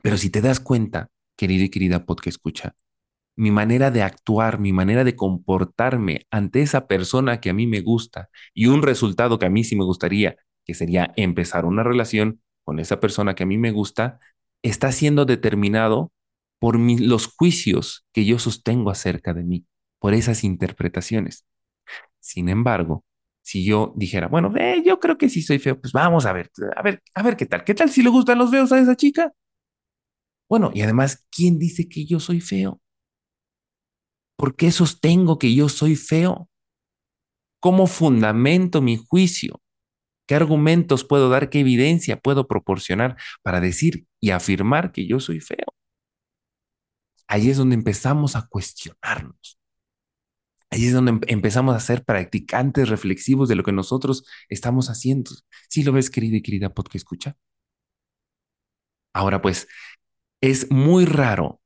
Pero 0.01 0.17
si 0.17 0.29
te 0.29 0.41
das 0.41 0.59
cuenta, 0.59 1.09
querido 1.35 1.63
y 1.63 1.69
querida 1.69 2.05
podcast 2.05 2.35
escucha, 2.35 2.75
mi 3.35 3.51
manera 3.51 3.91
de 3.91 4.03
actuar, 4.03 4.59
mi 4.59 4.73
manera 4.73 5.03
de 5.03 5.15
comportarme 5.15 6.27
ante 6.31 6.61
esa 6.61 6.87
persona 6.87 7.39
que 7.39 7.49
a 7.49 7.53
mí 7.53 7.67
me 7.67 7.81
gusta 7.81 8.29
y 8.53 8.67
un 8.67 8.81
resultado 8.81 9.39
que 9.39 9.45
a 9.45 9.49
mí 9.49 9.63
sí 9.63 9.75
me 9.75 9.85
gustaría, 9.85 10.35
que 10.65 10.73
sería 10.73 11.13
empezar 11.15 11.65
una 11.65 11.83
relación 11.83 12.41
con 12.63 12.79
esa 12.79 12.99
persona 12.99 13.35
que 13.35 13.43
a 13.43 13.45
mí 13.45 13.57
me 13.57 13.71
gusta, 13.71 14.19
está 14.61 14.91
siendo 14.91 15.25
determinado 15.25 16.11
por 16.59 16.79
los 16.79 17.27
juicios 17.27 18.05
que 18.11 18.25
yo 18.25 18.37
sostengo 18.37 18.91
acerca 18.91 19.33
de 19.33 19.43
mí, 19.43 19.65
por 19.99 20.13
esas 20.13 20.43
interpretaciones. 20.43 21.45
Sin 22.19 22.49
embargo, 22.49 23.03
si 23.41 23.65
yo 23.65 23.93
dijera, 23.95 24.27
bueno, 24.27 24.53
yo 24.85 24.99
creo 24.99 25.17
que 25.17 25.29
sí 25.29 25.41
soy 25.41 25.57
feo, 25.57 25.79
pues 25.79 25.93
vamos 25.93 26.25
a 26.27 26.33
ver, 26.33 26.51
a 26.75 26.83
ver, 26.83 27.01
a 27.15 27.23
ver 27.23 27.35
qué 27.35 27.47
tal, 27.47 27.63
qué 27.63 27.73
tal 27.73 27.89
si 27.89 28.03
le 28.03 28.09
gustan 28.09 28.37
los 28.37 28.51
feos 28.51 28.71
a 28.71 28.79
esa 28.79 28.95
chica. 28.95 29.33
Bueno, 30.51 30.69
y 30.73 30.81
además, 30.81 31.25
¿quién 31.31 31.57
dice 31.59 31.87
que 31.87 32.05
yo 32.05 32.19
soy 32.19 32.41
feo? 32.41 32.81
¿Por 34.35 34.57
qué 34.57 34.69
sostengo 34.73 35.39
que 35.39 35.55
yo 35.55 35.69
soy 35.69 35.95
feo? 35.95 36.49
¿Cómo 37.61 37.87
fundamento 37.87 38.81
mi 38.81 38.97
juicio? 38.97 39.61
¿Qué 40.27 40.35
argumentos 40.35 41.05
puedo 41.05 41.29
dar? 41.29 41.49
¿Qué 41.49 41.61
evidencia 41.61 42.19
puedo 42.19 42.49
proporcionar 42.49 43.15
para 43.43 43.61
decir 43.61 44.07
y 44.19 44.31
afirmar 44.31 44.91
que 44.91 45.07
yo 45.07 45.21
soy 45.21 45.39
feo? 45.39 45.73
Ahí 47.29 47.49
es 47.49 47.55
donde 47.55 47.75
empezamos 47.75 48.35
a 48.35 48.45
cuestionarnos. 48.49 49.57
Ahí 50.69 50.85
es 50.85 50.91
donde 50.91 51.17
empezamos 51.27 51.77
a 51.77 51.79
ser 51.79 52.03
practicantes 52.03 52.89
reflexivos 52.89 53.47
de 53.47 53.55
lo 53.55 53.63
que 53.63 53.71
nosotros 53.71 54.25
estamos 54.49 54.89
haciendo. 54.89 55.31
¿Sí 55.69 55.83
lo 55.83 55.93
ves, 55.93 56.09
querida 56.09 56.35
y 56.35 56.41
querida 56.41 56.73
podcast 56.73 56.95
escucha? 56.97 57.37
Ahora 59.13 59.41
pues, 59.41 59.67
es 60.41 60.71
muy 60.71 61.05
raro 61.05 61.61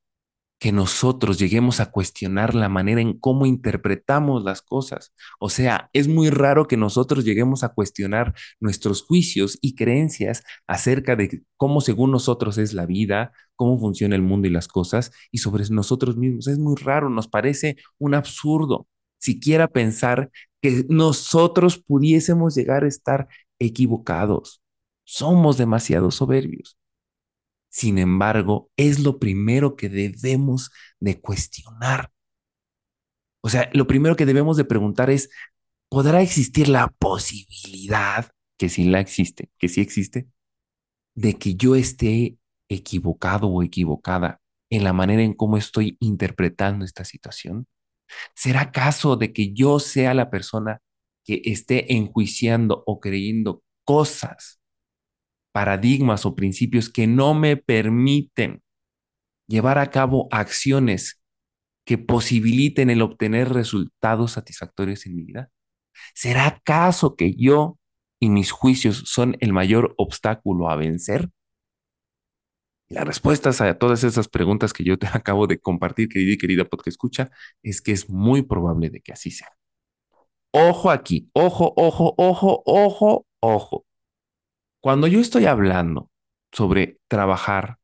que 0.60 0.72
nosotros 0.72 1.38
lleguemos 1.38 1.80
a 1.80 1.92
cuestionar 1.92 2.56
la 2.56 2.70
manera 2.70 3.02
en 3.02 3.20
cómo 3.20 3.46
interpretamos 3.46 4.44
las 4.44 4.62
cosas. 4.62 5.14
O 5.40 5.50
sea, 5.50 5.90
es 5.94 6.08
muy 6.08 6.30
raro 6.30 6.68
que 6.68 6.78
nosotros 6.78 7.26
lleguemos 7.26 7.64
a 7.64 7.70
cuestionar 7.70 8.34
nuestros 8.60 9.04
juicios 9.04 9.58
y 9.62 9.76
creencias 9.76 10.44
acerca 10.68 11.16
de 11.16 11.44
cómo 11.58 11.82
según 11.82 12.12
nosotros 12.12 12.58
es 12.58 12.74
la 12.74 12.86
vida, 12.86 13.34
cómo 13.56 13.78
funciona 13.80 14.16
el 14.16 14.22
mundo 14.22 14.48
y 14.48 14.52
las 14.52 14.68
cosas, 14.68 15.12
y 15.32 15.40
sobre 15.40 15.66
nosotros 15.70 16.18
mismos. 16.18 16.48
Es 16.48 16.58
muy 16.58 16.76
raro, 16.78 17.10
nos 17.10 17.28
parece 17.28 17.78
un 18.00 18.16
absurdo 18.16 18.88
siquiera 19.20 19.68
pensar 19.68 20.32
que 20.62 20.86
nosotros 20.90 21.78
pudiésemos 21.78 22.56
llegar 22.56 22.84
a 22.84 22.88
estar 22.88 23.28
equivocados. 23.60 24.62
Somos 25.04 25.58
demasiado 25.58 26.12
soberbios. 26.12 26.78
Sin 27.76 27.98
embargo, 27.98 28.72
es 28.78 29.00
lo 29.00 29.20
primero 29.20 29.76
que 29.76 29.90
debemos 29.90 30.72
de 31.02 31.20
cuestionar. 31.20 32.10
O 33.42 33.50
sea, 33.50 33.70
lo 33.74 33.86
primero 33.86 34.16
que 34.16 34.26
debemos 34.26 34.56
de 34.56 34.64
preguntar 34.64 35.10
es, 35.10 35.30
¿podrá 35.90 36.22
existir 36.22 36.70
la 36.70 36.88
posibilidad, 36.88 38.32
que 38.58 38.70
sí 38.70 38.86
la 38.86 39.02
existe, 39.02 39.50
que 39.58 39.68
sí 39.68 39.82
existe, 39.82 40.30
de 41.16 41.34
que 41.34 41.56
yo 41.56 41.76
esté 41.76 42.38
equivocado 42.70 43.50
o 43.50 43.62
equivocada 43.62 44.40
en 44.70 44.86
la 44.86 44.94
manera 44.94 45.24
en 45.24 45.34
cómo 45.34 45.58
estoy 45.58 45.98
interpretando 46.00 46.86
esta 46.86 47.04
situación? 47.04 47.68
¿Será 48.36 48.72
caso 48.72 49.18
de 49.18 49.34
que 49.34 49.52
yo 49.52 49.80
sea 49.80 50.14
la 50.14 50.30
persona 50.30 50.82
que 51.26 51.42
esté 51.44 51.94
enjuiciando 51.94 52.86
o 52.86 53.02
creyendo 53.02 53.64
cosas 53.84 54.62
paradigmas 55.56 56.26
o 56.26 56.36
principios 56.36 56.90
que 56.90 57.08
no 57.08 57.34
me 57.34 57.56
permiten 57.56 58.62
llevar 59.48 59.78
a 59.78 59.90
cabo 59.90 60.28
acciones 60.30 61.22
que 61.86 61.98
posibiliten 61.98 62.90
el 62.90 63.02
obtener 63.02 63.54
resultados 63.54 64.34
satisfactorios 64.34 65.06
en 65.06 65.16
mi 65.16 65.24
vida? 65.24 65.50
¿Será 66.14 66.48
acaso 66.48 67.16
que 67.16 67.36
yo 67.36 67.80
y 68.20 68.30
mis 68.30 68.52
juicios 68.52 69.04
son 69.06 69.38
el 69.40 69.54
mayor 69.54 69.96
obstáculo 69.98 70.70
a 70.70 70.76
vencer? 70.76 71.30
Las 72.90 73.06
respuestas 73.06 73.62
a 73.62 73.78
todas 73.78 74.04
esas 74.04 74.28
preguntas 74.28 74.74
que 74.74 74.84
yo 74.84 75.00
te 75.00 75.08
acabo 75.14 75.48
de 75.48 75.58
compartir, 75.58 76.10
querida 76.10 76.34
y 76.34 76.38
querida 76.38 76.66
podcast 76.66 76.88
escucha, 76.90 77.32
es 77.64 77.82
que 77.82 77.94
es 77.94 78.10
muy 78.10 78.42
probable 78.42 78.90
de 78.90 79.00
que 79.00 79.14
así 79.14 79.32
sea. 79.32 79.56
Ojo 80.52 80.92
aquí, 80.92 81.30
ojo, 81.32 81.72
ojo, 81.78 82.14
ojo, 82.18 82.62
ojo, 82.66 83.26
ojo. 83.40 83.85
Cuando 84.86 85.08
yo 85.08 85.20
estoy 85.20 85.46
hablando 85.46 86.12
sobre 86.52 87.00
trabajar 87.08 87.80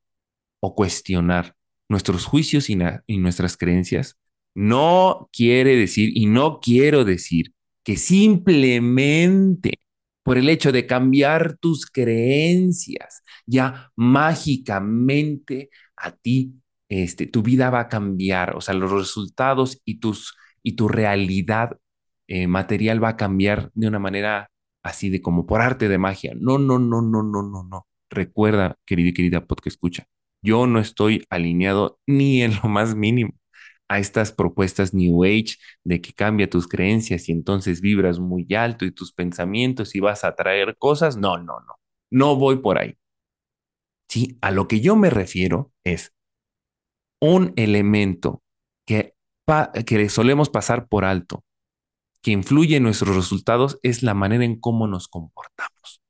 o 0.60 0.76
cuestionar 0.76 1.56
nuestros 1.90 2.26
juicios 2.26 2.70
y, 2.70 2.76
nuestras 3.18 3.58
creencias, 3.58 4.20
no 4.54 5.28
quiere 5.34 5.76
decir 5.76 6.12
y 6.16 6.28
no 6.28 6.60
quiero 6.60 7.04
decir 7.04 7.56
que 7.84 7.98
simplemente 7.98 9.80
por 10.22 10.38
el 10.38 10.48
hecho 10.48 10.72
de 10.72 10.86
cambiar 10.86 11.58
tus 11.58 11.88
creencias, 11.88 13.24
ya 13.48 13.92
mágicamente 13.96 15.72
a 15.96 16.12
ti, 16.12 16.54
este, 16.88 17.26
tu 17.26 17.42
vida 17.42 17.72
va 17.72 17.80
a 17.80 17.90
cambiar, 17.90 18.56
o 18.56 18.62
sea, 18.62 18.76
los 18.76 18.92
resultados 18.92 19.82
y, 19.86 20.00
tus, 20.00 20.36
y 20.62 20.74
tu 20.74 20.88
realidad 20.88 21.80
eh, 22.28 22.46
material 22.46 23.04
va 23.04 23.10
a 23.10 23.18
cambiar 23.18 23.72
de 23.74 23.88
una 23.88 23.98
manera 23.98 24.52
así 24.84 25.10
de 25.10 25.22
como 25.22 25.46
por 25.46 25.62
arte 25.62 25.88
de 25.90 25.98
magia. 25.98 26.34
No, 26.36 26.58
no, 26.58 26.80
no, 26.80 27.02
no, 27.02 27.24
no, 27.24 27.44
no, 27.44 27.64
no. 27.64 27.88
Recuerda, 28.10 28.78
querida 28.86 29.10
y 29.10 29.14
querida 29.14 29.46
podcast 29.48 29.68
escucha, 29.76 30.06
yo 30.42 30.68
no 30.68 30.80
estoy 30.80 31.26
alineado 31.30 32.00
ni 32.08 32.42
en 32.44 32.56
lo 32.62 32.70
más 32.70 32.96
mínimo 32.96 33.34
a 33.88 34.00
estas 34.00 34.32
propuestas 34.32 34.94
New 34.94 35.24
Age 35.26 35.56
de 35.84 36.02
que 36.02 36.14
cambia 36.14 36.50
tus 36.50 36.68
creencias 36.68 37.28
y 37.30 37.34
entonces 37.34 37.82
vibras 37.82 38.20
muy 38.20 38.48
alto 38.56 38.86
y 38.86 38.92
tus 38.92 39.12
pensamientos 39.14 39.96
y 39.96 40.00
vas 40.00 40.24
a 40.24 40.36
traer 40.36 40.78
cosas. 40.78 41.18
No, 41.18 41.38
no, 41.38 41.60
no. 41.62 41.76
No 42.10 42.36
voy 42.38 42.58
por 42.58 42.78
ahí. 42.80 42.96
Sí, 44.10 44.38
a 44.42 44.52
lo 44.52 44.68
que 44.68 44.80
yo 44.82 44.96
me 44.96 45.10
refiero 45.10 45.72
es 45.84 46.14
un 47.22 47.54
elemento 47.56 48.42
que, 48.86 49.16
que 49.86 50.10
solemos 50.10 50.50
pasar 50.50 50.88
por 50.88 51.06
alto 51.06 51.44
que 52.22 52.32
influye 52.32 52.78
en 52.78 52.84
nuestros 52.84 53.16
resultados 53.16 53.80
es 53.84 54.04
la 54.04 54.14
manera 54.14 54.46
en 54.46 54.60
cómo 54.60 54.88
nos 54.88 55.08
comportamos. 55.08 56.02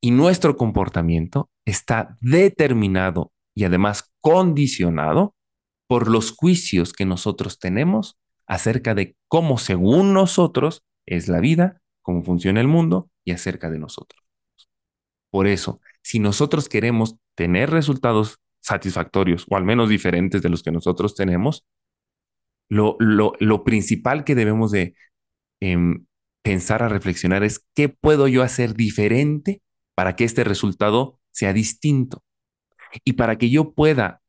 Y 0.00 0.10
nuestro 0.10 0.56
comportamiento 0.56 1.50
está 1.64 2.16
determinado 2.20 3.32
y 3.54 3.64
además 3.64 4.12
condicionado 4.20 5.34
por 5.88 6.08
los 6.10 6.32
juicios 6.32 6.92
que 6.92 7.04
nosotros 7.04 7.58
tenemos 7.58 8.18
acerca 8.46 8.94
de 8.94 9.16
cómo 9.28 9.58
según 9.58 10.12
nosotros 10.12 10.84
es 11.06 11.28
la 11.28 11.40
vida, 11.40 11.80
cómo 12.02 12.22
funciona 12.22 12.60
el 12.60 12.68
mundo 12.68 13.10
y 13.24 13.32
acerca 13.32 13.70
de 13.70 13.78
nosotros. 13.78 14.22
Por 15.30 15.46
eso, 15.46 15.80
si 16.02 16.18
nosotros 16.18 16.68
queremos 16.68 17.16
tener 17.34 17.70
resultados 17.70 18.38
satisfactorios 18.60 19.46
o 19.48 19.56
al 19.56 19.64
menos 19.64 19.88
diferentes 19.88 20.42
de 20.42 20.48
los 20.48 20.62
que 20.62 20.72
nosotros 20.72 21.14
tenemos, 21.14 21.64
lo, 22.68 22.96
lo, 22.98 23.64
principal 23.64 24.24
que 24.24 24.34
debemos 24.34 24.70
de 24.72 24.94
em, 25.60 26.06
pensar 26.42 26.82
a 26.82 26.88
reflexionar 26.88 27.44
es 27.44 27.64
qué 27.74 27.88
puedo 27.88 28.28
yo 28.28 28.42
hacer 28.42 28.74
diferente 28.74 29.62
para 29.94 30.16
que 30.16 30.24
este 30.24 30.44
resultado 30.44 31.20
sea 31.32 31.52
distinto. 31.52 32.22
Y 33.04 33.14
para 33.14 33.36
que 33.36 33.50
yo 33.50 33.72
pueda 33.72 34.22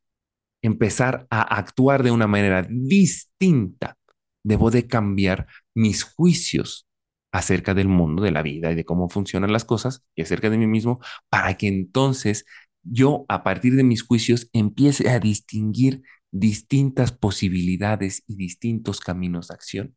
empezar 0.62 1.28
a 1.30 1.42
actuar 1.42 2.04
de 2.04 2.12
una 2.12 2.28
manera 2.28 2.68
distinta, 2.70 3.98
debo 4.44 4.72
de 4.72 4.88
cambiar 4.88 5.48
mis 5.76 6.04
juicios 6.04 6.88
acerca 7.32 7.74
del 7.74 7.88
mundo, 7.88 8.24
de 8.24 8.32
la 8.32 8.42
vida 8.42 8.72
y 8.72 8.76
de 8.76 8.86
cómo 8.86 9.10
funcionan 9.10 9.52
las 9.52 9.66
cosas 9.66 10.04
y 10.16 10.22
acerca 10.22 10.50
de 10.50 10.58
mí 10.58 10.68
mismo, 10.68 11.00
para 11.30 11.56
que 11.56 11.68
entonces 11.68 12.46
yo 12.84 13.26
a 13.28 13.44
partir 13.44 13.76
de 13.76 13.84
mis 13.84 14.02
juicios 14.04 14.50
empiece 14.54 15.10
a 15.10 15.20
distinguir 15.20 16.02
distintas 16.32 17.12
posibilidades 17.12 18.24
y 18.28 18.36
distintos 18.36 19.00
caminos 19.00 19.48
de 19.48 19.54
acción. 19.56 19.96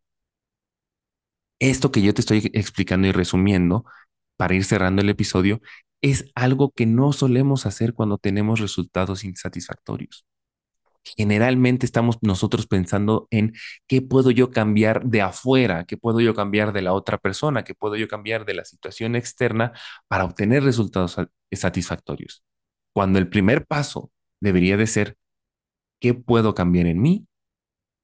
Esto 1.58 1.92
que 1.92 2.02
yo 2.02 2.14
te 2.14 2.22
estoy 2.22 2.50
explicando 2.54 3.06
y 3.06 3.12
resumiendo 3.12 3.84
para 4.36 4.54
ir 4.54 4.64
cerrando 4.64 5.02
el 5.02 5.10
episodio 5.10 5.60
es 6.02 6.30
algo 6.34 6.70
que 6.70 6.86
no 6.86 7.12
solemos 7.12 7.66
hacer 7.66 7.92
cuando 7.94 8.16
tenemos 8.18 8.60
resultados 8.60 9.24
insatisfactorios. 9.24 10.24
Generalmente 11.02 11.86
estamos 11.86 12.18
nosotros 12.22 12.66
pensando 12.66 13.26
en 13.30 13.54
qué 13.86 14.02
puedo 14.02 14.30
yo 14.30 14.50
cambiar 14.50 15.04
de 15.04 15.22
afuera, 15.22 15.84
qué 15.84 15.96
puedo 15.96 16.20
yo 16.20 16.34
cambiar 16.34 16.72
de 16.72 16.82
la 16.82 16.92
otra 16.92 17.18
persona, 17.18 17.64
qué 17.64 17.74
puedo 17.74 17.96
yo 17.96 18.06
cambiar 18.08 18.44
de 18.44 18.54
la 18.54 18.64
situación 18.64 19.16
externa 19.16 19.72
para 20.08 20.24
obtener 20.24 20.62
resultados 20.62 21.16
satisfactorios. 21.52 22.44
Cuando 22.94 23.18
el 23.18 23.28
primer 23.28 23.66
paso 23.66 24.10
debería 24.40 24.76
de 24.76 24.86
ser 24.86 25.16
qué 26.00 26.14
puedo 26.14 26.54
cambiar 26.54 26.86
en 26.86 27.00
mí 27.00 27.26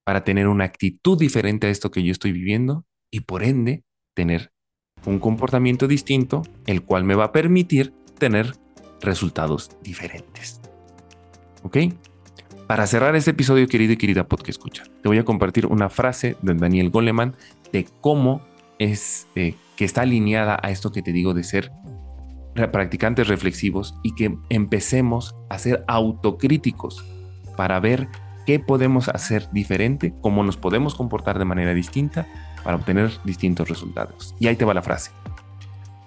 para 0.04 0.22
tener 0.22 0.46
una 0.46 0.64
actitud 0.64 1.18
diferente 1.18 1.66
a 1.66 1.70
esto 1.70 1.90
que 1.90 2.02
yo 2.02 2.12
estoy 2.12 2.32
viviendo 2.32 2.84
y 3.10 3.20
por 3.20 3.42
ende 3.42 3.82
tener 4.14 4.52
un 5.04 5.18
comportamiento 5.18 5.88
distinto, 5.88 6.42
el 6.66 6.82
cual 6.82 7.04
me 7.04 7.14
va 7.14 7.24
a 7.24 7.32
permitir 7.32 7.92
tener 8.18 8.52
resultados 9.00 9.70
diferentes. 9.82 10.60
¿Ok? 11.62 11.78
Para 12.66 12.86
cerrar 12.86 13.14
este 13.14 13.30
episodio, 13.30 13.68
querido 13.68 13.92
y 13.92 13.96
querida 13.96 14.26
podcast 14.26 14.50
escucha, 14.50 14.84
te 15.02 15.08
voy 15.08 15.18
a 15.18 15.24
compartir 15.24 15.66
una 15.66 15.88
frase 15.88 16.36
de 16.42 16.54
Daniel 16.54 16.90
Goleman 16.90 17.34
de 17.72 17.86
cómo 18.00 18.42
es 18.78 19.28
eh, 19.34 19.54
que 19.76 19.84
está 19.84 20.02
alineada 20.02 20.58
a 20.62 20.70
esto 20.70 20.90
que 20.90 21.02
te 21.02 21.12
digo 21.12 21.34
de 21.34 21.44
ser 21.44 21.70
practicantes 22.72 23.28
reflexivos 23.28 23.94
y 24.02 24.14
que 24.14 24.36
empecemos 24.48 25.36
a 25.50 25.58
ser 25.58 25.84
autocríticos 25.86 27.04
para 27.56 27.80
ver 27.80 28.08
qué 28.46 28.60
podemos 28.60 29.08
hacer 29.08 29.48
diferente, 29.50 30.14
cómo 30.20 30.44
nos 30.44 30.56
podemos 30.56 30.94
comportar 30.94 31.38
de 31.38 31.44
manera 31.44 31.74
distinta 31.74 32.26
para 32.62 32.76
obtener 32.76 33.10
distintos 33.24 33.68
resultados. 33.68 34.34
Y 34.38 34.46
ahí 34.46 34.56
te 34.56 34.64
va 34.64 34.74
la 34.74 34.82
frase. 34.82 35.10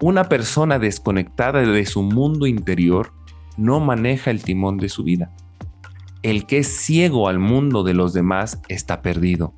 Una 0.01 0.23
persona 0.29 0.79
desconectada 0.79 1.61
de 1.61 1.85
su 1.85 2.01
mundo 2.03 2.47
interior 2.47 3.11
no 3.57 3.81
maneja 3.81 4.31
el 4.31 4.41
timón 4.43 4.77
de 4.77 4.87
su 4.87 5.03
vida. 5.03 5.31
El 6.23 6.45
que 6.45 6.59
es 6.59 6.67
ciego 6.67 7.27
al 7.27 7.39
mundo 7.39 7.83
de 7.83 7.93
los 7.93 8.13
demás 8.13 8.61
está 8.69 9.01
perdido. 9.01 9.53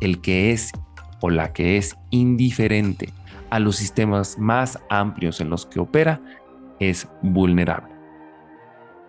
El 0.00 0.20
que 0.20 0.52
es 0.52 0.72
o 1.20 1.30
la 1.30 1.52
que 1.52 1.76
es 1.76 1.96
indiferente 2.10 3.10
a 3.50 3.58
los 3.58 3.76
sistemas 3.76 4.38
más 4.38 4.78
amplios 4.88 5.40
en 5.40 5.50
los 5.50 5.66
que 5.66 5.80
opera 5.80 6.22
es 6.80 7.06
vulnerable. 7.22 7.91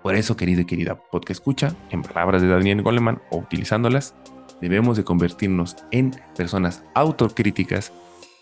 Por 0.03 0.15
eso, 0.15 0.35
querido 0.35 0.61
y 0.61 0.65
querida 0.65 0.95
podcast 0.95 1.39
escucha, 1.39 1.73
en 1.89 2.01
palabras 2.01 2.41
de 2.41 2.49
Daniel 2.49 2.81
Goleman 2.81 3.21
o 3.31 3.37
utilizándolas, 3.37 4.13
debemos 4.59 4.97
de 4.97 5.05
convertirnos 5.05 5.77
en 5.91 6.11
personas 6.35 6.83
autocríticas, 6.93 7.93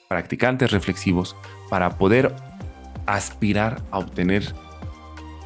practicantes 0.10 0.72
reflexivos, 0.72 1.36
para 1.70 2.00
poder 2.00 2.36
aspirar 3.06 3.80
a 3.92 4.00
obtener 4.00 4.44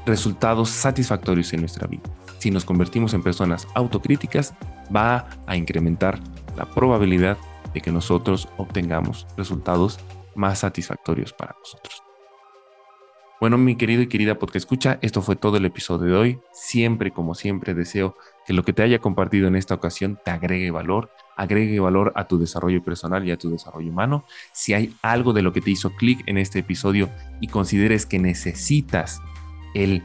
resultados 0.06 0.70
satisfactorios 0.70 1.52
en 1.52 1.60
nuestra 1.60 1.86
vida. 1.86 2.04
Si 2.40 2.50
nos 2.50 2.64
convertimos 2.64 3.14
en 3.14 3.22
personas 3.22 3.68
autocríticas, 3.76 4.54
va 4.96 5.28
a 5.48 5.58
incrementar 5.58 6.20
la 6.56 6.66
probabilidad 6.66 7.38
de 7.74 7.82
que 7.82 7.92
nosotros 7.92 8.48
obtengamos 8.56 9.28
resultados 9.36 10.00
más 10.34 10.60
satisfactorios 10.60 11.34
para 11.34 11.56
nosotros. 11.60 12.05
Bueno, 13.46 13.60
mi 13.60 13.76
querido 13.76 14.02
y 14.02 14.08
querida 14.08 14.40
porque 14.40 14.58
escucha, 14.58 14.98
esto 15.04 15.22
fue 15.22 15.36
todo 15.36 15.58
el 15.58 15.66
episodio 15.66 16.08
de 16.08 16.18
hoy. 16.18 16.40
Siempre, 16.52 17.12
como 17.12 17.36
siempre, 17.36 17.76
deseo 17.76 18.16
que 18.48 18.54
lo 18.54 18.64
que 18.64 18.74
te 18.74 18.82
haya 18.82 18.98
compartido 18.98 19.48
en 19.48 19.56
esta 19.56 19.76
ocasión 19.76 20.18
te 20.26 20.32
agregue 20.32 20.72
valor, 20.72 21.12
agregue 21.38 21.80
valor 21.80 22.12
a 22.16 22.28
tu 22.28 22.40
desarrollo 22.40 22.84
personal 22.84 23.24
y 23.24 23.30
a 23.30 23.38
tu 23.38 23.52
desarrollo 23.52 23.92
humano. 23.92 24.26
Si 24.52 24.74
hay 24.74 24.96
algo 25.04 25.32
de 25.32 25.44
lo 25.44 25.54
que 25.54 25.62
te 25.62 25.70
hizo 25.70 25.92
clic 25.92 26.24
en 26.26 26.40
este 26.40 26.58
episodio 26.58 27.08
y 27.40 27.50
consideres 27.50 28.08
que 28.08 28.18
necesitas 28.18 29.22
el 29.76 30.02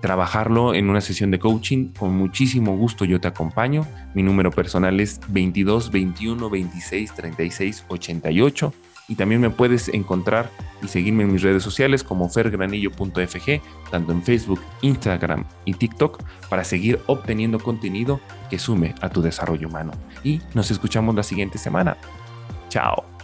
trabajarlo 0.00 0.72
en 0.72 0.88
una 0.88 1.00
sesión 1.00 1.32
de 1.32 1.40
coaching, 1.40 1.88
con 1.98 2.16
muchísimo 2.16 2.76
gusto 2.76 3.04
yo 3.04 3.20
te 3.20 3.26
acompaño. 3.26 3.88
Mi 4.14 4.22
número 4.22 4.52
personal 4.52 5.00
es 5.00 5.20
22 5.26 5.90
21 5.90 6.48
26 6.48 7.12
36 7.12 7.84
88 7.88 8.72
y 9.08 9.14
también 9.14 9.40
me 9.40 9.50
puedes 9.50 9.88
encontrar 9.88 10.50
y 10.82 10.88
seguirme 10.88 11.24
en 11.24 11.32
mis 11.32 11.42
redes 11.42 11.62
sociales 11.62 12.04
como 12.04 12.28
fergranillo.fg, 12.28 13.62
tanto 13.90 14.12
en 14.12 14.22
Facebook, 14.22 14.60
Instagram 14.82 15.44
y 15.64 15.74
TikTok, 15.74 16.22
para 16.48 16.62
seguir 16.62 17.00
obteniendo 17.06 17.58
contenido 17.58 18.20
que 18.50 18.58
sume 18.58 18.94
a 19.00 19.08
tu 19.08 19.22
desarrollo 19.22 19.68
humano. 19.68 19.92
Y 20.22 20.40
nos 20.54 20.70
escuchamos 20.70 21.14
la 21.14 21.22
siguiente 21.22 21.58
semana. 21.58 21.96
Chao. 22.68 23.17